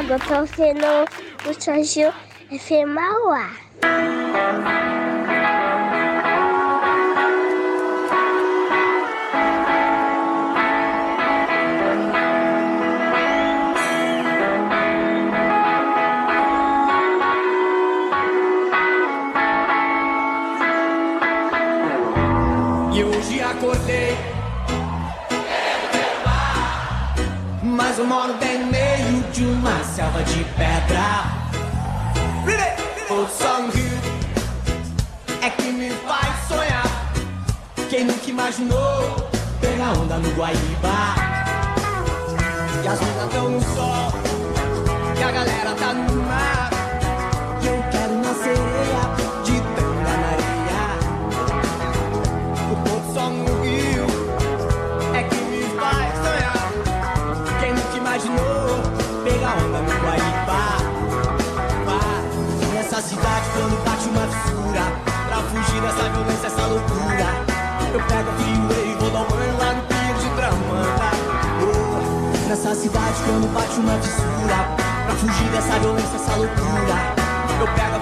[0.00, 1.04] água para você não
[1.44, 2.14] contagiar
[2.50, 3.54] enfermar o ar.
[22.92, 24.16] E hoje acordei
[25.28, 27.14] Querendo ver o mar
[27.62, 28.59] Mas o moro tem
[30.00, 31.28] selva de pedra.
[33.10, 33.90] O sangue
[35.42, 37.12] é que me faz sonhar.
[37.90, 39.28] Quem nunca imaginou
[39.60, 40.98] pegar onda no Guaíba?
[42.82, 44.12] E as minas tão no sol,
[45.18, 46.79] e a galera tá no mar.
[67.92, 71.10] Eu pego a freeway, vou dar um banho lá no Pinheiro de Tramanca.
[71.62, 74.76] Oh, nessa cidade quando bate uma fissura,
[75.06, 76.96] pra fugir dessa violência, essa loucura.
[77.60, 77.99] Eu pego a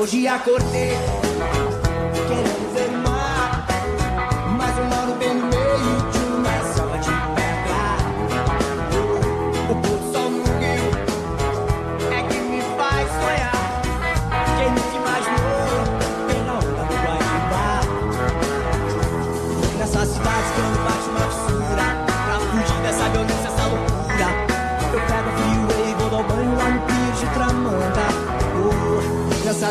[0.00, 1.09] Hoje acordei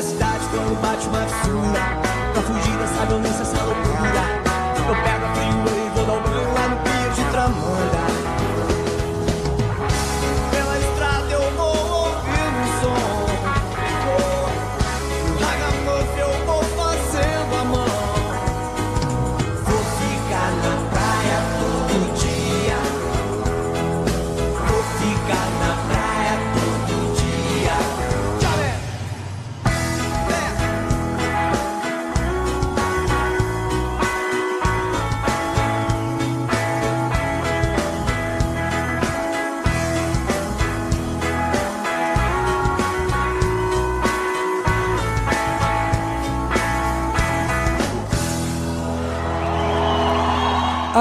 [0.01, 0.45] cidade
[0.81, 1.79] bate uma fissura
[2.33, 3.45] Pra fugir dessa violência,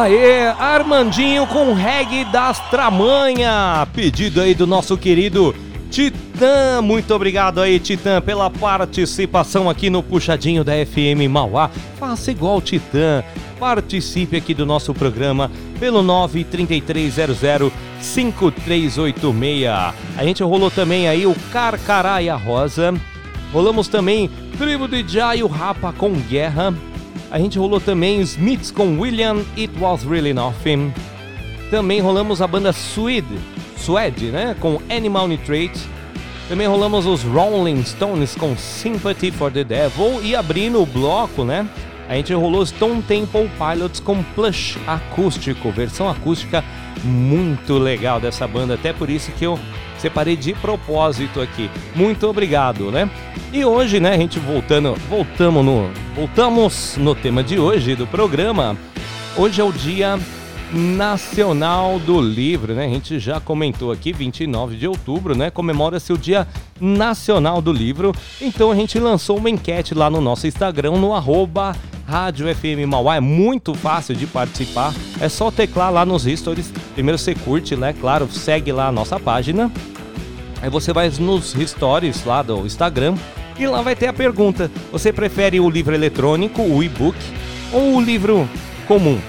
[0.00, 3.84] Aê, Armandinho com reggae das Tramanha.
[3.92, 5.52] Pedido aí do nosso querido
[5.90, 6.80] Titã.
[6.80, 11.68] Muito obrigado aí, Titã, pela participação aqui no Puxadinho da FM Mauá.
[11.98, 13.24] Faça igual Titã.
[13.58, 15.50] Participe aqui do nosso programa
[15.80, 19.66] pelo 93300 5386.
[20.16, 22.94] A gente rolou também aí o Carcaraia Rosa.
[23.52, 26.72] Rolamos também Tribo de Jai, Rapa com Guerra.
[27.30, 30.92] A gente rolou também Smiths com William, It Was Really Nothing.
[31.70, 33.38] Também rolamos a banda Swede,
[33.76, 34.56] Swede, né?
[34.58, 35.80] Com Animal Nitrate.
[36.48, 40.22] Também rolamos os Rolling Stones com Sympathy for the Devil.
[40.22, 41.68] E abrindo o bloco, né?
[42.08, 46.64] A gente rolou Stone Temple Pilots com Plush acústico, versão acústica
[47.04, 49.58] muito legal dessa banda, até por isso que eu
[49.98, 51.70] separei de propósito aqui.
[51.94, 53.10] Muito obrigado, né?
[53.52, 58.76] E hoje, né, a gente voltando, voltamos no, voltamos no tema de hoje do programa.
[59.36, 60.18] Hoje é o Dia
[60.72, 62.84] Nacional do Livro, né?
[62.84, 65.50] A gente já comentou aqui, 29 de outubro, né?
[65.50, 66.46] Comemora-se o Dia
[66.78, 68.12] Nacional do Livro.
[68.40, 71.74] Então a gente lançou uma enquete lá no nosso Instagram, no arroba
[72.08, 73.16] Rádio FM Mauá.
[73.16, 74.94] É muito fácil de participar.
[75.20, 76.72] É só teclar lá nos stories.
[76.94, 77.92] Primeiro você curte, né?
[77.92, 79.70] Claro, segue lá a nossa página.
[80.62, 83.14] Aí você vai nos stories lá do Instagram
[83.58, 87.18] e lá vai ter a pergunta: você prefere o livro eletrônico, o e-book
[87.74, 88.48] ou o livro
[88.86, 89.20] comum,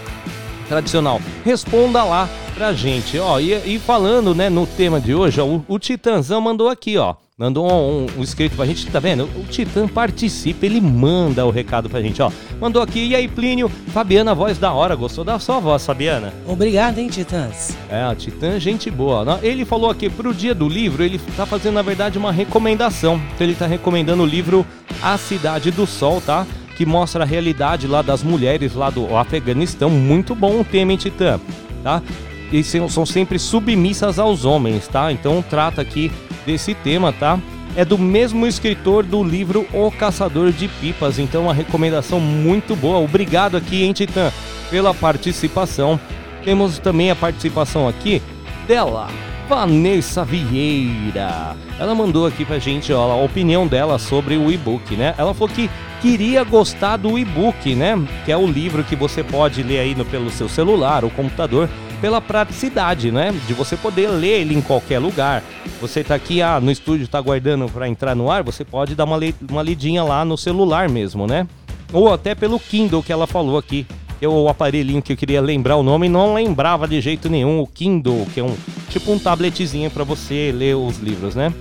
[0.69, 1.21] tradicional?
[1.43, 3.19] Responda lá pra gente.
[3.19, 6.97] Ó, e, e falando, né, no tema de hoje, ó, o, o Titanzão mandou aqui,
[6.97, 7.15] ó.
[7.39, 9.23] Mandou um, um, um escrito pra gente, tá vendo?
[9.37, 12.29] O Titã participa, ele manda o recado pra gente, ó.
[12.59, 13.69] Mandou aqui, e aí, Plínio?
[13.69, 16.33] Fabiana, voz da hora, gostou da sua voz, Fabiana?
[16.45, 17.77] Obrigado, hein, Titãs?
[17.89, 19.39] É, Titã, gente boa.
[19.41, 23.15] Ele falou aqui pro dia do livro, ele tá fazendo, na verdade, uma recomendação.
[23.33, 24.67] Então ele tá recomendando o livro
[25.01, 26.45] A Cidade do Sol, tá?
[26.75, 29.89] Que mostra a realidade lá das mulheres lá do Afeganistão.
[29.89, 31.39] Muito bom o tema, hein, Titã?
[31.81, 32.03] Tá?
[32.51, 35.11] E são sempre submissas aos homens, tá?
[35.11, 36.11] Então trata aqui
[36.45, 37.39] desse tema, tá?
[37.75, 42.97] É do mesmo escritor do livro O Caçador de Pipas, então uma recomendação muito boa.
[42.97, 44.31] Obrigado aqui, hein, Titã,
[44.71, 45.99] pela participação.
[46.43, 48.21] Temos também a participação aqui
[48.67, 49.07] dela,
[49.47, 51.55] Vanessa Vieira.
[51.79, 55.13] Ela mandou aqui pra gente ó, a opinião dela sobre o e-book, né?
[55.17, 55.69] Ela falou que
[56.01, 57.99] queria gostar do e-book, né?
[58.25, 61.69] Que é o livro que você pode ler aí no, pelo seu celular ou computador,
[62.01, 63.33] pela praticidade, né?
[63.47, 65.43] De você poder ler ele em qualquer lugar.
[65.81, 69.05] Você tá aqui ah, no estúdio, tá aguardando para entrar no ar, você pode dar
[69.05, 71.47] uma, le- uma lidinha lá no celular mesmo, né?
[71.91, 73.85] Ou até pelo Kindle que ela falou aqui.
[74.21, 77.65] É o aparelhinho que eu queria lembrar o nome, não lembrava de jeito nenhum, o
[77.65, 78.53] Kindle, que é um
[78.89, 81.53] tipo um tabletzinho para você ler os livros, né?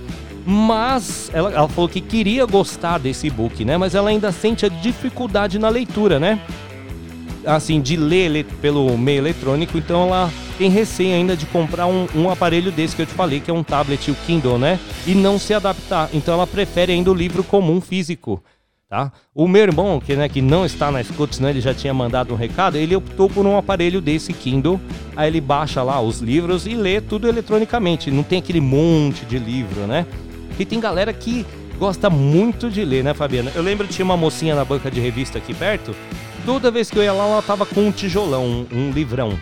[0.45, 3.77] Mas ela, ela falou que queria gostar desse e-book, né?
[3.77, 6.37] Mas ela ainda sente a dificuldade na leitura, né?
[7.49, 12.29] Assim, de ler pelo meio eletrônico, então ela tem receio ainda de comprar um, um
[12.29, 14.79] aparelho desse que eu te falei, que é um tablet, o Kindle, né?
[15.07, 16.09] E não se adaptar.
[16.13, 18.43] Então ela prefere ainda o livro comum físico.
[18.89, 19.11] Tá?
[19.35, 22.33] O meu irmão, que, né, que não está na escuta, senão ele já tinha mandado
[22.33, 24.81] um recado, ele optou por um aparelho desse Kindle.
[25.15, 28.09] Aí ele baixa lá os livros e lê tudo eletronicamente.
[28.09, 30.07] Não tem aquele monte de livro, né?
[30.57, 31.45] E tem galera que
[31.77, 33.51] gosta muito de ler, né, Fabiana?
[33.53, 35.95] Eu lembro que tinha uma mocinha na banca de revista aqui perto.
[36.45, 39.37] Toda vez que eu ia lá, ela tava com um tijolão, um, um livrão.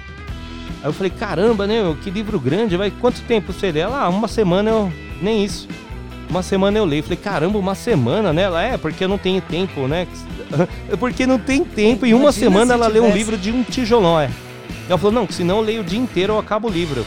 [0.82, 3.80] Aí eu falei, caramba, né, meu, que livro grande, vai quanto tempo você lê?
[3.80, 4.91] Ela, ah, uma semana eu.
[5.22, 5.68] Nem isso.
[6.30, 7.03] Uma semana eu leio.
[7.03, 8.44] Falei, caramba, uma semana, né?
[8.44, 10.07] Ela é, porque eu não tenho tempo, né?
[10.99, 12.06] porque não tem tempo.
[12.06, 13.18] Em uma semana se ela leu um tivesse.
[13.18, 14.30] livro de um tijolão, é.
[14.88, 17.06] Ela falou, não, que senão eu leio o dia inteiro eu acabo o livro.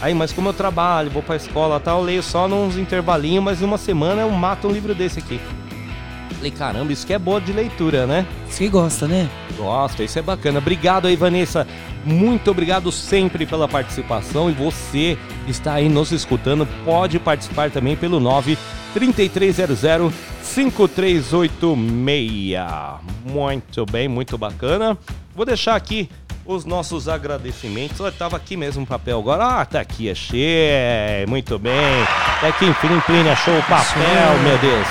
[0.00, 3.42] Aí, mas como eu trabalho, vou pra escola e tal, eu leio só nos intervalinhos,
[3.42, 5.40] mas em uma semana eu mato um livro desse aqui.
[6.38, 8.24] Falei, caramba, isso que é boa de leitura, né?
[8.48, 9.28] Você gosta, né?
[9.56, 10.60] Gosta, isso é bacana.
[10.60, 11.66] Obrigado aí, Vanessa.
[12.04, 14.48] Muito obrigado sempre pela participação.
[14.48, 18.56] E você está aí nos escutando, pode participar também pelo 9
[18.94, 19.80] 3300
[20.42, 22.60] 5386.
[23.24, 24.96] Muito bem, muito bacana.
[25.34, 26.08] Vou deixar aqui
[26.46, 27.98] os nossos agradecimentos.
[27.98, 29.60] Eu tava aqui mesmo o papel agora.
[29.60, 31.26] Ah, tá aqui, achei.
[31.26, 31.74] Muito bem.
[32.36, 34.86] Até que enfim, Plínio achou o papel, meu Deus.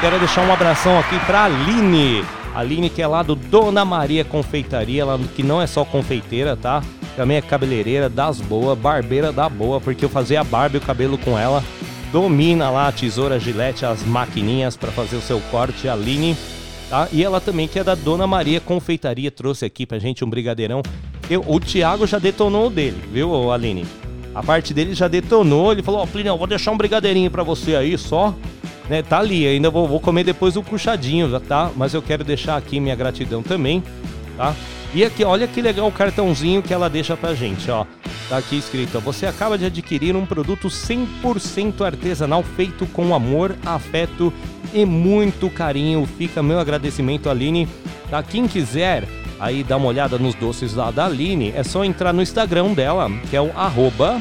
[0.00, 2.24] Quero deixar um abração aqui pra Aline.
[2.54, 6.82] Aline que é lá do Dona Maria Confeitaria, ela que não é só confeiteira, tá?
[7.14, 10.80] Também é cabeleireira das boas, barbeira da boa, porque eu fazia a barba e o
[10.80, 11.62] cabelo com ela.
[12.10, 16.34] Domina lá a tesoura, gilete, as maquininhas para fazer o seu corte, a Aline.
[16.88, 17.06] Tá?
[17.12, 20.82] E ela também, que é da Dona Maria Confeitaria, trouxe aqui pra gente um brigadeirão.
[21.28, 23.84] Eu, o Thiago já detonou o dele, viu, Aline?
[24.34, 27.76] A parte dele já detonou, ele falou, ó, Plinio, vou deixar um brigadeirinho pra você
[27.76, 28.34] aí só.
[28.90, 31.70] Né, tá ali, ainda vou, vou comer depois o puxadinho, tá?
[31.76, 33.84] Mas eu quero deixar aqui minha gratidão também,
[34.36, 34.52] tá?
[34.92, 37.86] E aqui, olha que legal o cartãozinho que ela deixa pra gente, ó.
[38.28, 43.54] Tá aqui escrito, ó, você acaba de adquirir um produto 100% artesanal feito com amor,
[43.64, 44.32] afeto
[44.74, 46.04] e muito carinho.
[46.18, 47.68] Fica meu agradecimento, Aline.
[48.10, 48.20] Tá?
[48.24, 49.06] Quem quiser
[49.38, 53.08] aí dar uma olhada nos doces lá da Aline, é só entrar no Instagram dela,
[53.30, 54.20] que é o arroba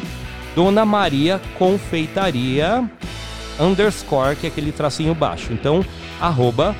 [0.55, 2.87] Dona Maria Confeitaria
[3.59, 5.51] underscore, que é aquele tracinho baixo.
[5.51, 5.85] Então,
[6.19, 6.75] arroba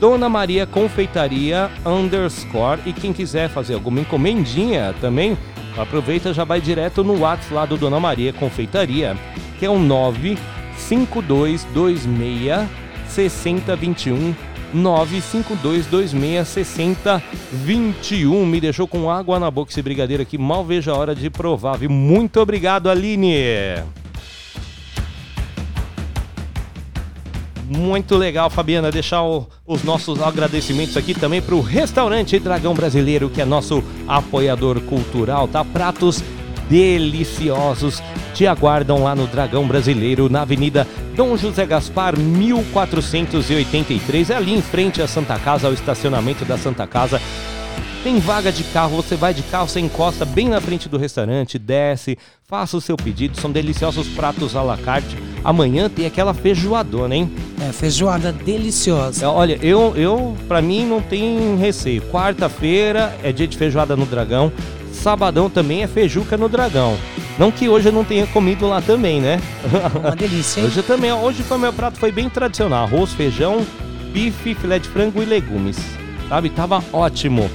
[0.00, 2.80] Dona Maria Confeitaria underscore.
[2.84, 5.38] E quem quiser fazer alguma encomendinha também,
[5.76, 9.16] aproveita já vai direto no WhatsApp lá do Dona Maria Confeitaria,
[9.58, 12.68] que é o 95226
[13.08, 14.34] 6021
[14.74, 18.46] 95226 6021.
[18.46, 20.38] Me deixou com água na boca esse brigadeiro aqui.
[20.38, 21.90] Mal vejo a hora de provar, viu?
[21.90, 24.01] Muito obrigado, Aline.
[27.74, 33.30] Muito legal, Fabiana, deixar o- os nossos agradecimentos aqui também para o restaurante Dragão Brasileiro,
[33.30, 35.64] que é nosso apoiador cultural, tá?
[35.64, 36.22] Pratos
[36.68, 38.02] deliciosos
[38.34, 40.86] te aguardam lá no Dragão Brasileiro, na Avenida
[41.16, 46.86] Dom José Gaspar, 1483, é ali em frente à Santa Casa, ao estacionamento da Santa
[46.86, 47.20] Casa.
[48.02, 51.56] Tem vaga de carro, você vai de carro, você encosta bem na frente do restaurante,
[51.56, 52.18] desce,
[52.48, 55.16] faça o seu pedido, são deliciosos pratos à la carte.
[55.44, 57.30] Amanhã tem aquela feijoadona, hein?
[57.60, 59.24] É, feijoada deliciosa.
[59.24, 62.02] É, Olha, eu, eu para mim não tem receio.
[62.02, 64.50] Quarta-feira é dia de feijoada no Dragão.
[64.92, 66.98] Sabadão também é feijuca no Dragão.
[67.38, 69.40] Não que hoje eu não tenha comido lá também, né?
[69.94, 70.66] Uma delícia, hein?
[70.66, 73.64] Hoje também, hoje foi meu prato foi bem tradicional, arroz, feijão,
[74.12, 75.78] bife, filé de frango e legumes.
[76.28, 76.50] Sabe?
[76.50, 77.48] Tava ótimo.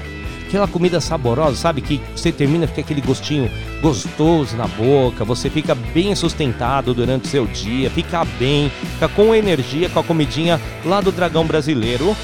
[0.47, 1.81] Aquela comida saborosa, sabe?
[1.81, 3.49] Que você termina, fica aquele gostinho
[3.81, 9.35] gostoso na boca, você fica bem sustentado durante o seu dia, fica bem, fica com
[9.35, 12.15] energia com a comidinha lá do Dragão Brasileiro.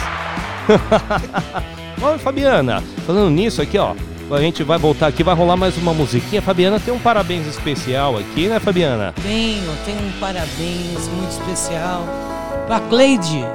[2.02, 3.96] Ó, Fabiana, falando nisso aqui, ó.
[4.32, 6.42] A gente vai voltar aqui, vai rolar mais uma musiquinha.
[6.42, 9.14] Fabiana tem um parabéns especial aqui, né, Fabiana?
[9.22, 12.06] Tenho, tenho um parabéns muito especial
[12.66, 13.46] pra Cleide.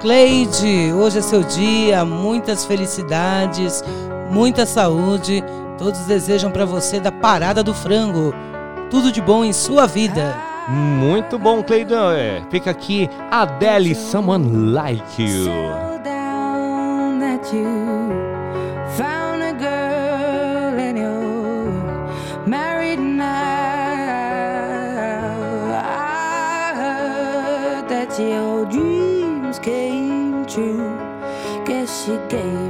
[0.00, 3.84] Cleide, hoje é seu dia, muitas felicidades,
[4.30, 5.44] muita saúde.
[5.78, 8.34] Todos desejam pra você da Parada do Frango.
[8.90, 10.36] Tudo de bom em sua vida.
[10.68, 12.10] Muito bom, Cleidão.
[12.10, 12.42] É.
[12.50, 15.89] Fica aqui, Adele, Someone Like You.
[17.52, 17.64] You
[18.96, 23.26] found a girl and you're married now.
[25.82, 30.96] I heard that your dreams came true.
[31.66, 32.69] Guess she gave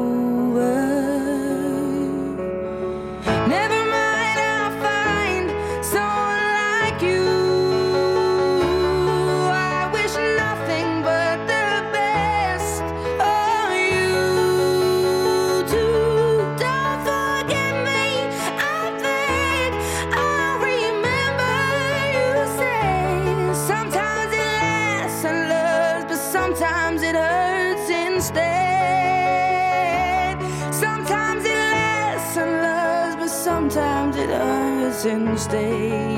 [35.01, 36.10] since day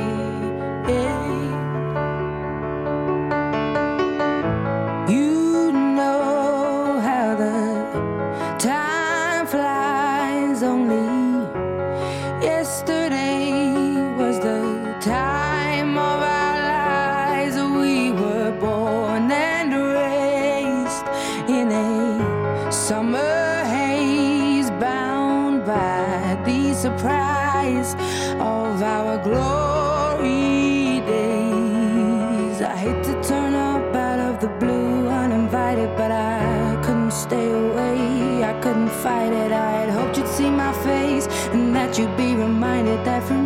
[29.24, 32.62] glory days.
[32.62, 38.44] I hate to turn up out of the blue uninvited, but I couldn't stay away.
[38.44, 39.52] I couldn't fight it.
[39.52, 43.43] I had hoped you'd see my face and that you'd be reminded that from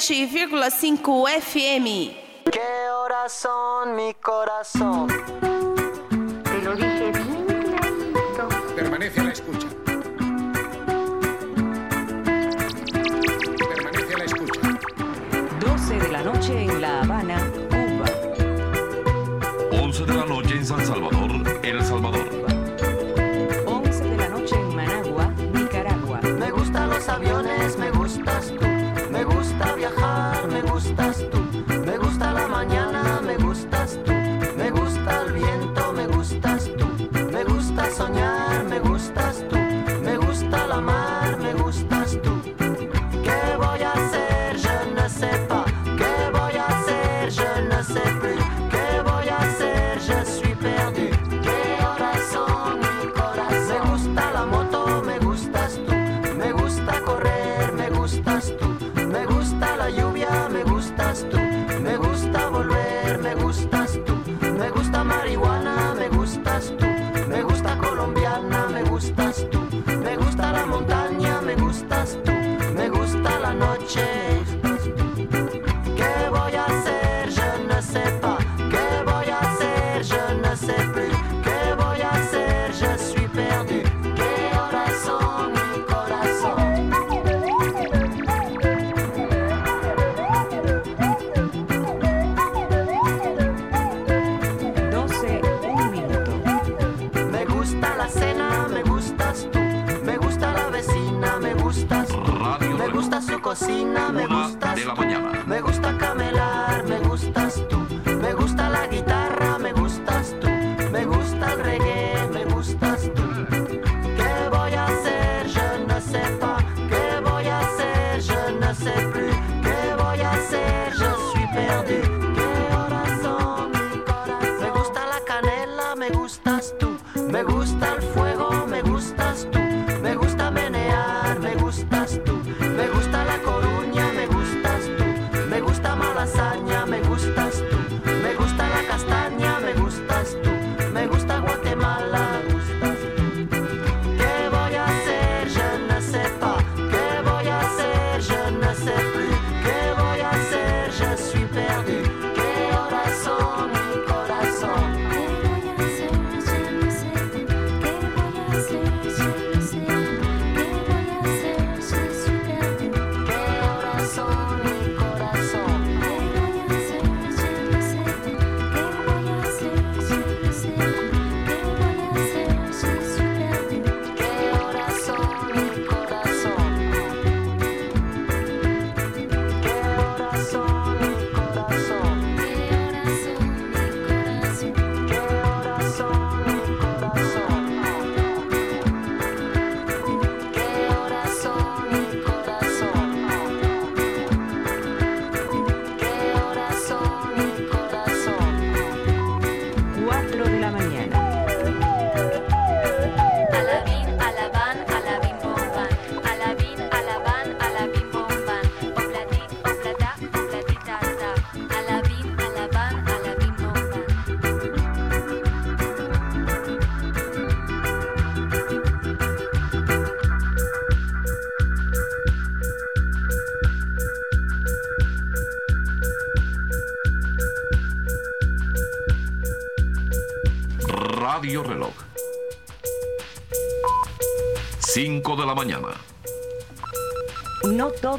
[0.00, 2.16] 107,5 FM.
[2.50, 5.06] Que oração, mi coração.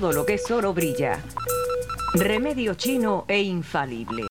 [0.02, 1.22] todo lo que es oro brilla.
[2.16, 4.31] Remedio chino e infalible.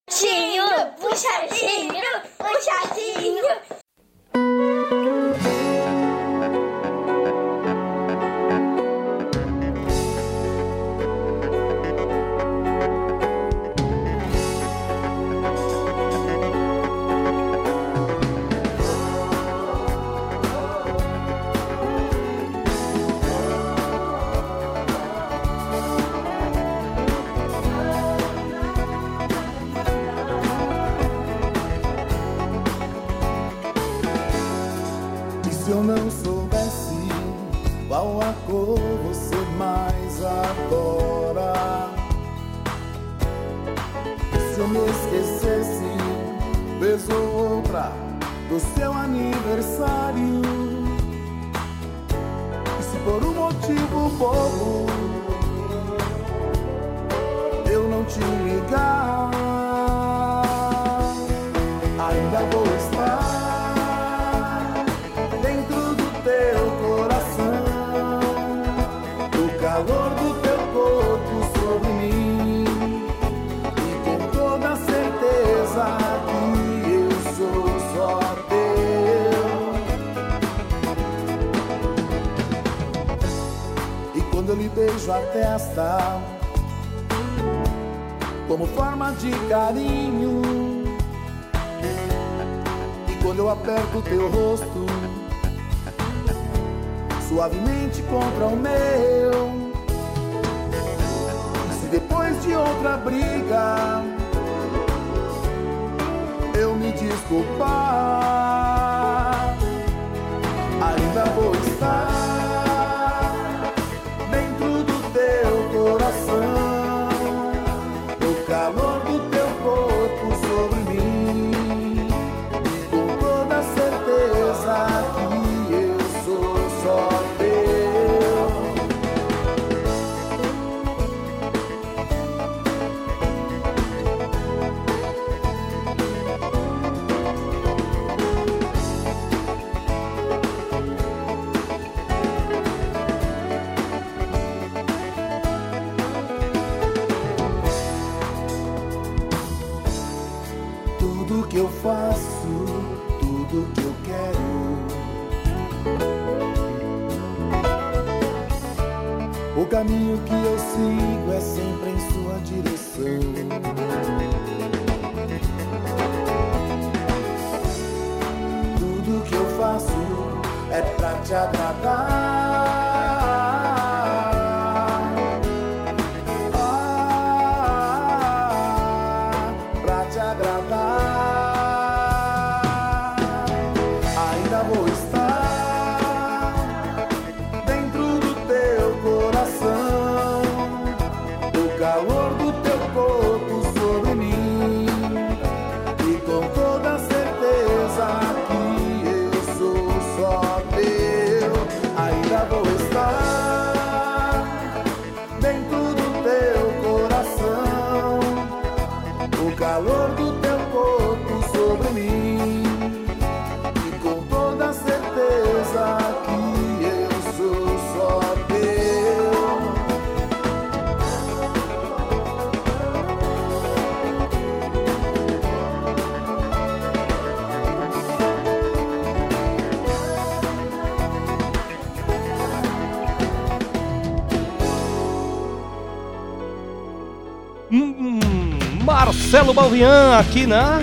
[239.61, 240.82] Balvian aqui na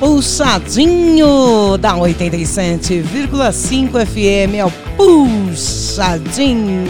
[0.00, 6.86] Puxadinho da 87,5 FM é o Puxadinho.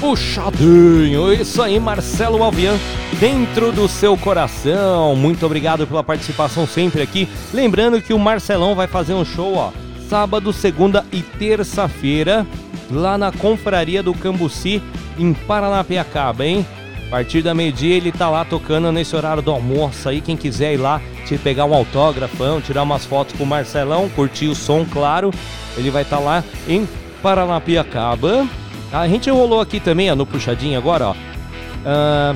[0.00, 1.34] Puxadinho.
[1.34, 2.78] Isso aí, Marcelo Balvian,
[3.20, 5.14] dentro do seu coração.
[5.14, 7.28] Muito obrigado pela participação sempre aqui.
[7.52, 9.70] Lembrando que o Marcelão vai fazer um show, ó,
[10.08, 12.46] sábado, segunda e terça-feira,
[12.90, 14.80] lá na Confraria do Cambuci,
[15.18, 16.66] em Paranapiacaba, hein?
[17.12, 20.22] A partir da meio-dia ele tá lá tocando nesse horário do almoço aí.
[20.22, 24.48] Quem quiser ir lá, te pegar um autógrafão, tirar umas fotos com o Marcelão, curtir
[24.48, 25.30] o som, claro.
[25.76, 26.88] Ele vai estar lá em
[27.22, 28.48] Paranapiacaba.
[28.90, 31.14] A gente rolou aqui também, ó, no puxadinho agora, ó.
[31.84, 32.34] Ah,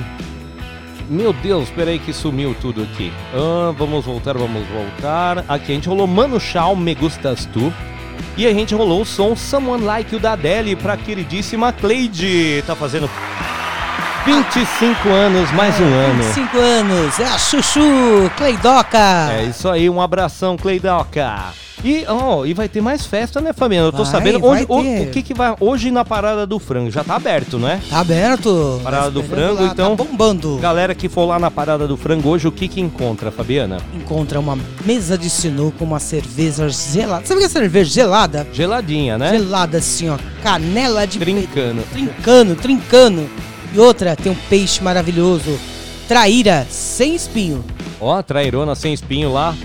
[1.09, 3.11] meu Deus, espera aí que sumiu tudo aqui.
[3.33, 5.39] Ah, vamos voltar, vamos voltar.
[5.49, 7.73] Aqui a gente rolou Mano Chao, Me Gustas Tu.
[8.37, 12.63] E a gente rolou o som Someone Like You da Adele pra queridíssima Cleide.
[12.67, 13.09] Tá fazendo
[14.27, 16.21] 25 anos, mais um ano.
[16.21, 19.31] 25 anos, é a Chuchu Cleidoca.
[19.31, 21.53] É isso aí, um abração, Cleidoca.
[21.81, 23.87] E, ó, e vai ter mais festa, né, Fabiano?
[23.87, 24.45] Eu tô Vai, sabendo.
[24.45, 25.55] Hoje, o, o que que vai.
[25.61, 27.79] Hoje na Parada do Frango, já tá aberto, não é?
[27.89, 28.81] Tá aberto.
[28.83, 29.95] Parada do Frango, lá, então.
[29.95, 30.57] Tá bombando.
[30.57, 33.77] Galera que for lá na Parada do Frango hoje, o que que encontra, Fabiana?
[33.93, 37.25] Encontra uma mesa de sinuca com uma cerveja gelada.
[37.25, 38.45] Sabe o que é cerveja gelada?
[38.51, 39.29] Geladinha, né?
[39.37, 40.17] Gelada assim, ó.
[40.43, 41.81] Canela de Trincando.
[41.93, 43.29] trincando, trincando.
[43.73, 45.57] E outra, tem um peixe maravilhoso.
[46.07, 47.63] Traíra, sem espinho.
[47.99, 49.55] Ó, trairona sem espinho lá.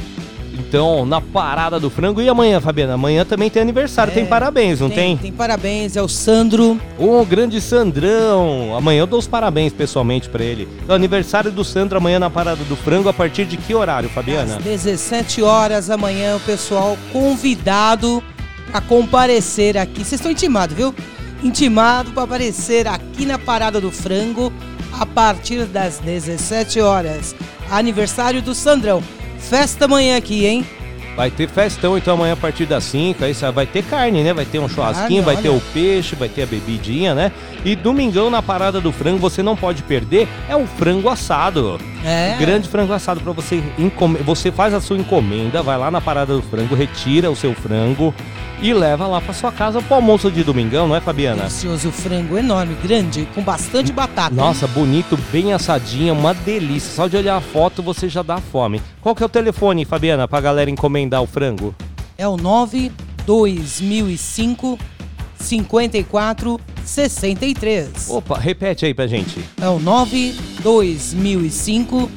[0.55, 2.21] Então, na Parada do Frango.
[2.21, 2.95] E amanhã, Fabiana?
[2.95, 5.15] Amanhã também tem aniversário, tem parabéns, não tem?
[5.15, 6.79] É, Tem parabéns, é o Sandro.
[6.99, 8.75] Ô, grande Sandrão!
[8.77, 10.69] Amanhã eu dou os parabéns pessoalmente pra ele.
[10.83, 14.57] Então, aniversário do Sandro amanhã na Parada do Frango, a partir de que horário, Fabiana?
[14.57, 18.23] Às 17 horas amanhã, o pessoal convidado
[18.73, 19.99] a comparecer aqui.
[20.05, 20.95] Vocês estão intimados, viu?
[21.43, 24.53] Intimado para aparecer aqui na Parada do Frango
[24.93, 27.35] a partir das 17 horas.
[27.71, 29.03] Aniversário do Sandrão.
[29.39, 30.65] Festa amanhã aqui, hein?
[31.17, 34.33] Vai ter festão, então amanhã a partir das 5, aí vai ter carne, né?
[34.33, 37.33] Vai ter um churrasquinho, Carne, vai ter o peixe, vai ter a bebidinha, né?
[37.65, 41.79] E domingão na Parada do Frango, você não pode perder, é o frango assado.
[42.05, 42.37] É.
[42.39, 44.19] Grande frango assado para você encome...
[44.19, 48.15] Você faz a sua encomenda, vai lá na Parada do Frango, retira o seu frango
[48.61, 51.43] e leva lá para sua casa pro almoço de domingão, não é, Fabiana?
[51.43, 54.35] Delicioso frango enorme, grande, com bastante batata.
[54.35, 56.95] Nossa, bonito, bem assadinho, uma delícia.
[56.95, 58.81] Só de olhar a foto você já dá fome.
[59.01, 61.75] Qual que é o telefone, Fabiana, pra galera encomendar o frango?
[62.17, 62.93] É o 9
[63.27, 64.79] 2005
[65.43, 67.89] 54 63.
[68.09, 69.39] Opa, repete aí pra gente.
[69.61, 72.11] É o 9 2005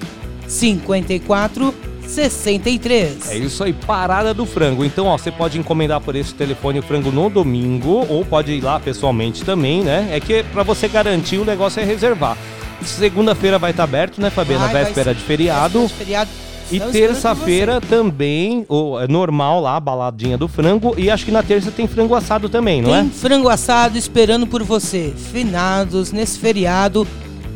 [0.47, 1.73] 54
[2.07, 3.29] 63.
[3.31, 4.85] É isso aí, Parada do Frango.
[4.85, 8.61] Então, ó, você pode encomendar por esse telefone o frango no domingo ou pode ir
[8.61, 10.09] lá pessoalmente também, né?
[10.11, 12.37] É que pra você garantir o negócio é reservar.
[12.83, 14.65] Segunda-feira vai estar aberto, né, Fabiana?
[14.65, 15.79] Vai, vai Véspera ser- de feriado.
[15.79, 16.29] véspera de feriado.
[16.71, 20.95] E esperando terça-feira também, o, é normal lá, a baladinha do frango.
[20.97, 23.05] E acho que na terça tem frango assado também, não Tem é?
[23.05, 25.13] frango assado esperando por você.
[25.31, 27.07] Finados nesse feriado.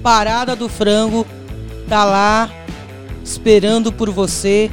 [0.03, 1.26] Parada do frango
[1.88, 2.49] tá lá
[3.23, 4.72] esperando por você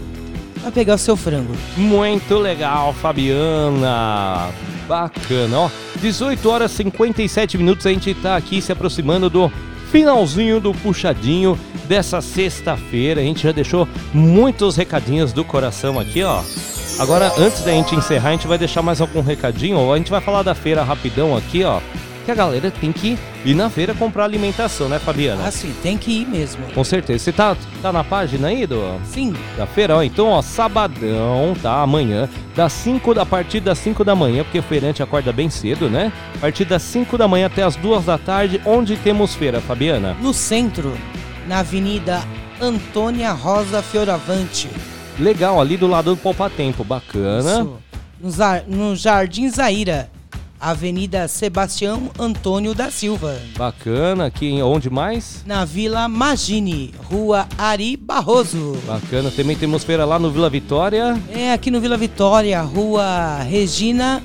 [0.60, 1.54] pra pegar o seu frango.
[1.76, 4.48] Muito legal, Fabiana.
[4.88, 5.70] Bacana, ó.
[6.00, 9.50] 18 horas e 57 minutos, a gente tá aqui se aproximando do
[9.90, 11.58] finalzinho do puxadinho
[11.88, 13.20] dessa sexta-feira.
[13.20, 16.42] A gente já deixou muitos recadinhos do coração aqui, ó.
[16.98, 19.92] Agora, antes da gente encerrar, a gente vai deixar mais algum recadinho.
[19.92, 21.80] A gente vai falar da feira rapidão aqui, ó.
[22.26, 25.46] Que a galera tem que ir na feira comprar alimentação, né, Fabiana?
[25.46, 26.66] Ah, sim, tem que ir mesmo.
[26.74, 27.22] Com certeza.
[27.22, 29.32] Você tá, tá na página aí do, Sim.
[29.56, 29.96] da feira?
[29.96, 31.80] Ó, então, ó, sabadão, tá?
[31.80, 35.88] Amanhã, das 5 a partir das 5 da manhã, porque o feirante acorda bem cedo,
[35.88, 36.12] né?
[36.34, 40.16] A partir das 5 da manhã até as 2 da tarde, onde temos feira, Fabiana?
[40.20, 40.92] No centro,
[41.46, 42.24] na Avenida
[42.60, 44.68] Antônia Rosa Fioravante.
[45.16, 47.60] Legal, ali do lado do Poupa Tempo, bacana.
[47.60, 47.78] Isso.
[48.68, 50.10] No, no Jardim Zaira,
[50.60, 53.40] Avenida Sebastião Antônio da Silva.
[53.56, 55.42] Bacana, aqui em onde mais?
[55.46, 58.76] Na Vila Magine, Rua Ari Barroso.
[58.86, 61.20] Bacana, também temos feira lá no Vila Vitória.
[61.30, 64.22] É aqui no Vila Vitória, Rua Regina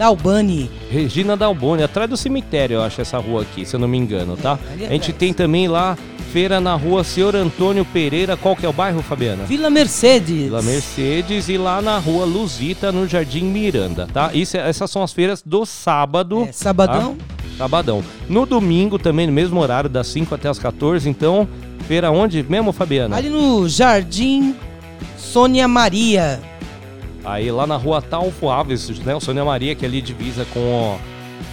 [0.00, 0.70] Dalbani.
[0.90, 4.34] Regina Dalboni, atrás do cemitério, eu acho essa rua aqui, se eu não me engano,
[4.34, 4.58] tá?
[4.72, 5.94] ali A gente tem também lá
[6.32, 9.44] feira na rua Senhor Antônio Pereira, qual que é o bairro, Fabiana?
[9.44, 10.44] Vila Mercedes.
[10.44, 14.30] Vila Mercedes e lá na rua Luzita, no Jardim Miranda, tá?
[14.32, 16.46] Isso, é- essas são as feiras do sábado.
[16.48, 17.14] É, sabadão.
[17.16, 17.24] tá?
[17.58, 18.02] Sabadão.
[18.26, 21.46] No domingo também, no mesmo horário, das 5 até as 14, então,
[21.86, 23.16] feira onde mesmo, Fabiana?
[23.16, 24.54] Ali no Jardim
[25.18, 26.40] Sônia Maria.
[27.24, 29.14] Aí lá na rua Talfo Alves, né?
[29.14, 31.00] O Sônia Maria, que é ali divisa com o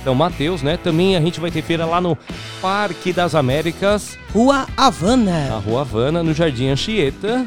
[0.03, 0.77] São Mateus, né?
[0.77, 2.17] Também a gente vai ter feira lá no
[2.61, 4.17] Parque das Américas.
[4.33, 5.49] Rua Havana.
[5.49, 7.45] Na Rua Havana, no Jardim Anchieta.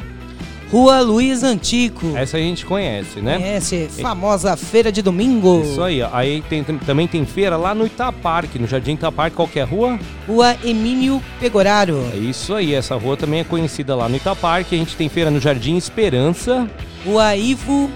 [0.71, 2.17] Rua Luiz Antico.
[2.17, 3.39] Essa a gente conhece, né?
[3.39, 3.89] Conhece?
[4.01, 5.63] Famosa feira de domingo.
[5.65, 6.09] Isso aí, ó.
[6.13, 9.99] aí tem, também tem feira lá no Itaparque, no Jardim Itaparque, qual é a rua?
[10.29, 12.01] Rua Emílio Pegoraro.
[12.15, 14.77] É isso aí, essa rua também é conhecida lá no Itaparque.
[14.77, 16.71] A gente tem feira no Jardim Esperança.
[17.05, 17.91] Rua Ivo.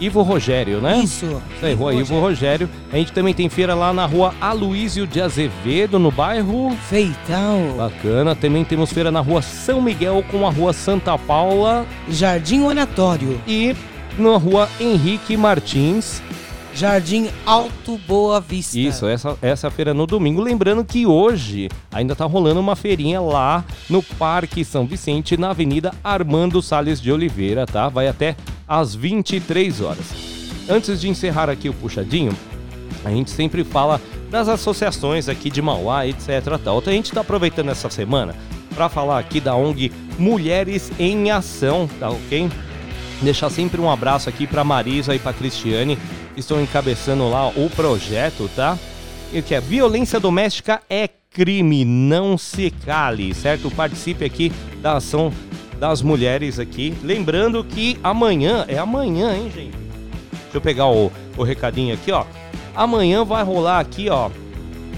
[0.00, 0.98] Ivo Rogério, né?
[0.98, 1.40] Isso.
[1.54, 2.68] Isso aí, rua Ivo Rogério.
[2.90, 6.74] A gente também tem feira lá na rua Aloísio de Azevedo, no bairro.
[6.88, 7.74] Feitão.
[7.76, 8.34] Bacana.
[8.34, 11.86] Também temos feira na rua São Miguel com a rua Santa Paula.
[12.08, 13.38] Jardim Oratório.
[13.46, 13.76] E
[14.18, 16.22] na rua Henrique Martins.
[16.74, 18.78] Jardim Alto Boa Vista.
[18.78, 20.40] Isso, essa, essa feira no domingo.
[20.40, 25.92] Lembrando que hoje ainda tá rolando uma feirinha lá no Parque São Vicente, na Avenida
[26.02, 27.88] Armando Salles de Oliveira, tá?
[27.88, 28.36] Vai até
[28.66, 30.06] às 23 horas.
[30.68, 32.32] Antes de encerrar aqui o puxadinho,
[33.04, 36.28] a gente sempre fala das associações aqui de Mauá, etc.
[36.62, 36.78] Tal.
[36.78, 38.34] Então a gente tá aproveitando essa semana
[38.74, 42.48] para falar aqui da ONG Mulheres em Ação, tá ok?
[43.22, 45.98] Deixar sempre um abraço aqui para Marisa e para Cristiane,
[46.36, 48.78] estão encabeçando lá o projeto, tá?
[49.32, 53.70] E que é violência doméstica é crime, não se cale, certo?
[53.70, 54.52] Participe aqui
[54.82, 55.32] da ação
[55.78, 56.94] das mulheres aqui.
[57.02, 59.76] Lembrando que amanhã, é amanhã, hein, gente?
[60.32, 62.24] Deixa eu pegar o, o recadinho aqui, ó.
[62.74, 64.30] Amanhã vai rolar aqui, ó.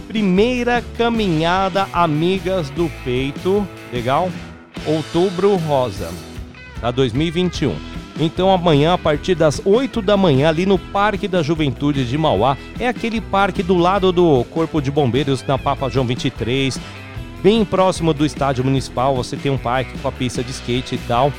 [0.09, 4.31] Primeira caminhada Amigas do Peito, legal?
[4.87, 6.11] Outubro Rosa,
[6.81, 6.91] tá?
[6.91, 7.92] 2021.
[8.23, 12.57] Então amanhã, a partir das 8 da manhã, ali no Parque da Juventude de Mauá,
[12.79, 16.79] é aquele parque do lado do Corpo de Bombeiros, na Papa João 23,
[17.43, 20.99] bem próximo do estádio municipal, você tem um parque com a pista de skate e
[20.99, 21.33] tal.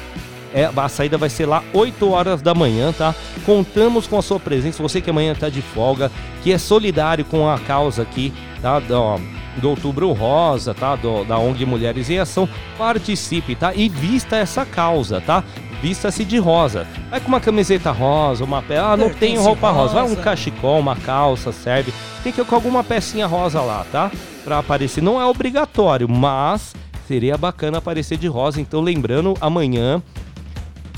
[0.53, 3.15] É, a saída vai ser lá 8 horas da manhã, tá?
[3.45, 6.11] Contamos com a sua presença, você que amanhã tá de folga,
[6.43, 8.79] que é solidário com a causa aqui, tá?
[8.79, 9.19] Do,
[9.57, 10.97] do Outubro Rosa, tá?
[10.97, 12.47] Do, da ONG Mulheres em Ação,
[12.77, 13.73] participe, tá?
[13.73, 15.43] E vista essa causa, tá?
[15.83, 16.87] Vista-se de rosa.
[17.09, 18.77] Vai com uma camiseta rosa, uma pe...
[18.77, 19.95] Ah, não tem roupa rosa.
[19.95, 21.93] Vai um cachecol, uma calça, serve.
[22.23, 24.09] Tem que ir com alguma pecinha rosa lá, tá?
[24.45, 25.03] Pra aparecer.
[25.03, 26.73] Não é obrigatório, mas
[27.05, 28.61] seria bacana aparecer de rosa.
[28.61, 30.01] Então, lembrando, amanhã,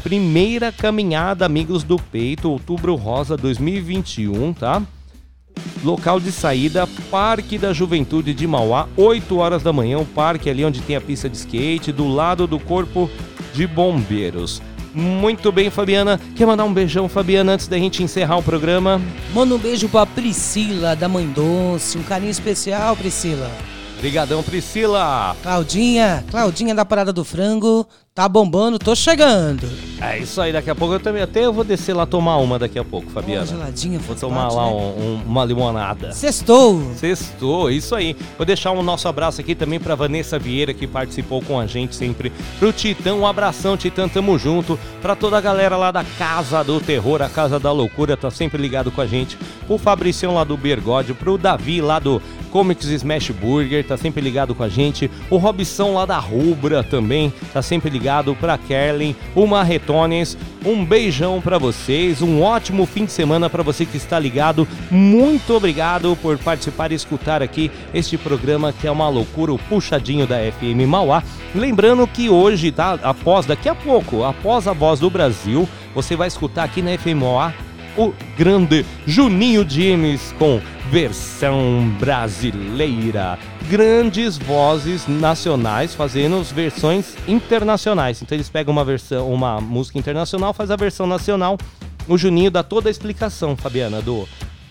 [0.03, 4.83] primeira caminhada Amigos do Peito, Outubro Rosa 2021, tá?
[5.83, 10.63] Local de saída, Parque da Juventude de Mauá, 8 horas da manhã, o parque ali
[10.63, 13.09] onde tem a pista de skate, do lado do Corpo
[13.51, 14.61] de Bombeiros.
[14.95, 16.19] Muito bem, Fabiana.
[16.35, 19.01] Quer mandar um beijão, Fabiana, antes da gente encerrar o programa?
[19.33, 21.97] Manda um beijo pra Priscila, da Mãe Doce.
[21.97, 23.51] Um carinho especial, Priscila.
[23.97, 25.35] Obrigadão, Priscila.
[25.41, 27.87] Claudinha, Claudinha da Parada do Frango.
[28.13, 29.67] Tá bombando, tô chegando.
[29.99, 32.57] É isso aí, daqui a pouco eu também até eu vou descer lá tomar uma
[32.57, 33.41] daqui a pouco, Fabiana.
[33.41, 34.71] Uma geladinha, Vou tomar parte, lá né?
[34.71, 36.13] um- um- uma limonada.
[36.13, 36.93] Sextou.
[36.95, 38.15] Sextou, isso aí.
[38.37, 41.93] Vou deixar um nosso abraço aqui também pra Vanessa Vieira, que participou com a gente
[41.93, 42.31] sempre.
[42.57, 44.79] Pro Titã, um abração, Titã, tamo junto.
[45.01, 48.61] Pra toda a galera lá da Casa do Terror, a Casa da Loucura, tá sempre
[48.61, 49.37] ligado com a gente.
[49.67, 52.21] Pro Fabricião lá do Bergode, pro Davi lá do
[52.55, 55.11] Comics Smash Burger, tá sempre ligado com a gente.
[55.29, 58.33] O Robson lá da Rubra também, tá sempre ligado.
[58.33, 62.21] Pra Kerlin, o Marretones, um beijão pra vocês.
[62.21, 64.65] Um ótimo fim de semana pra você que está ligado.
[64.89, 70.25] Muito obrigado por participar e escutar aqui este programa que é uma loucura, o puxadinho
[70.25, 71.21] da FM Mauá.
[71.53, 72.97] Lembrando que hoje, tá?
[73.03, 77.19] Após, daqui a pouco, após a voz do Brasil, você vai escutar aqui na FM
[77.19, 77.53] Mauá
[77.97, 83.37] o grande Juninho James com versão brasileira.
[83.69, 88.21] Grandes vozes nacionais fazendo as versões internacionais.
[88.21, 91.57] Então eles pegam uma versão, uma música internacional, faz a versão nacional.
[92.07, 94.27] O Juninho dá toda a explicação, Fabiana, do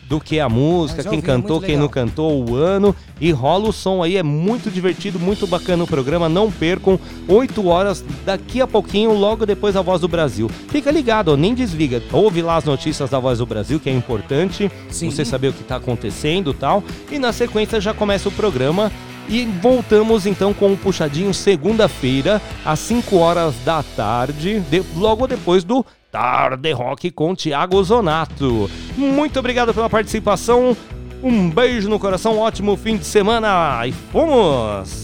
[0.09, 2.95] do que a música, eu quem cantou, quem não cantou, o ano.
[3.21, 6.99] E rola o som aí, é muito divertido, muito bacana o programa, não percam,
[7.29, 10.51] 8 horas daqui a pouquinho, logo depois da Voz do Brasil.
[10.69, 13.93] Fica ligado, ó, nem desliga, ouve lá as notícias da Voz do Brasil, que é
[13.93, 18.33] importante, você saber o que tá acontecendo e tal, e na sequência já começa o
[18.33, 18.91] programa
[19.29, 25.65] e voltamos então com o Puxadinho segunda-feira, às 5 horas da tarde, de- logo depois
[25.65, 25.85] do
[26.15, 28.71] Tarde Rock com Thiago Zonato.
[28.97, 30.77] Muito obrigado pela participação.
[31.21, 35.04] Um beijo no coração, ótimo fim de semana e fomos!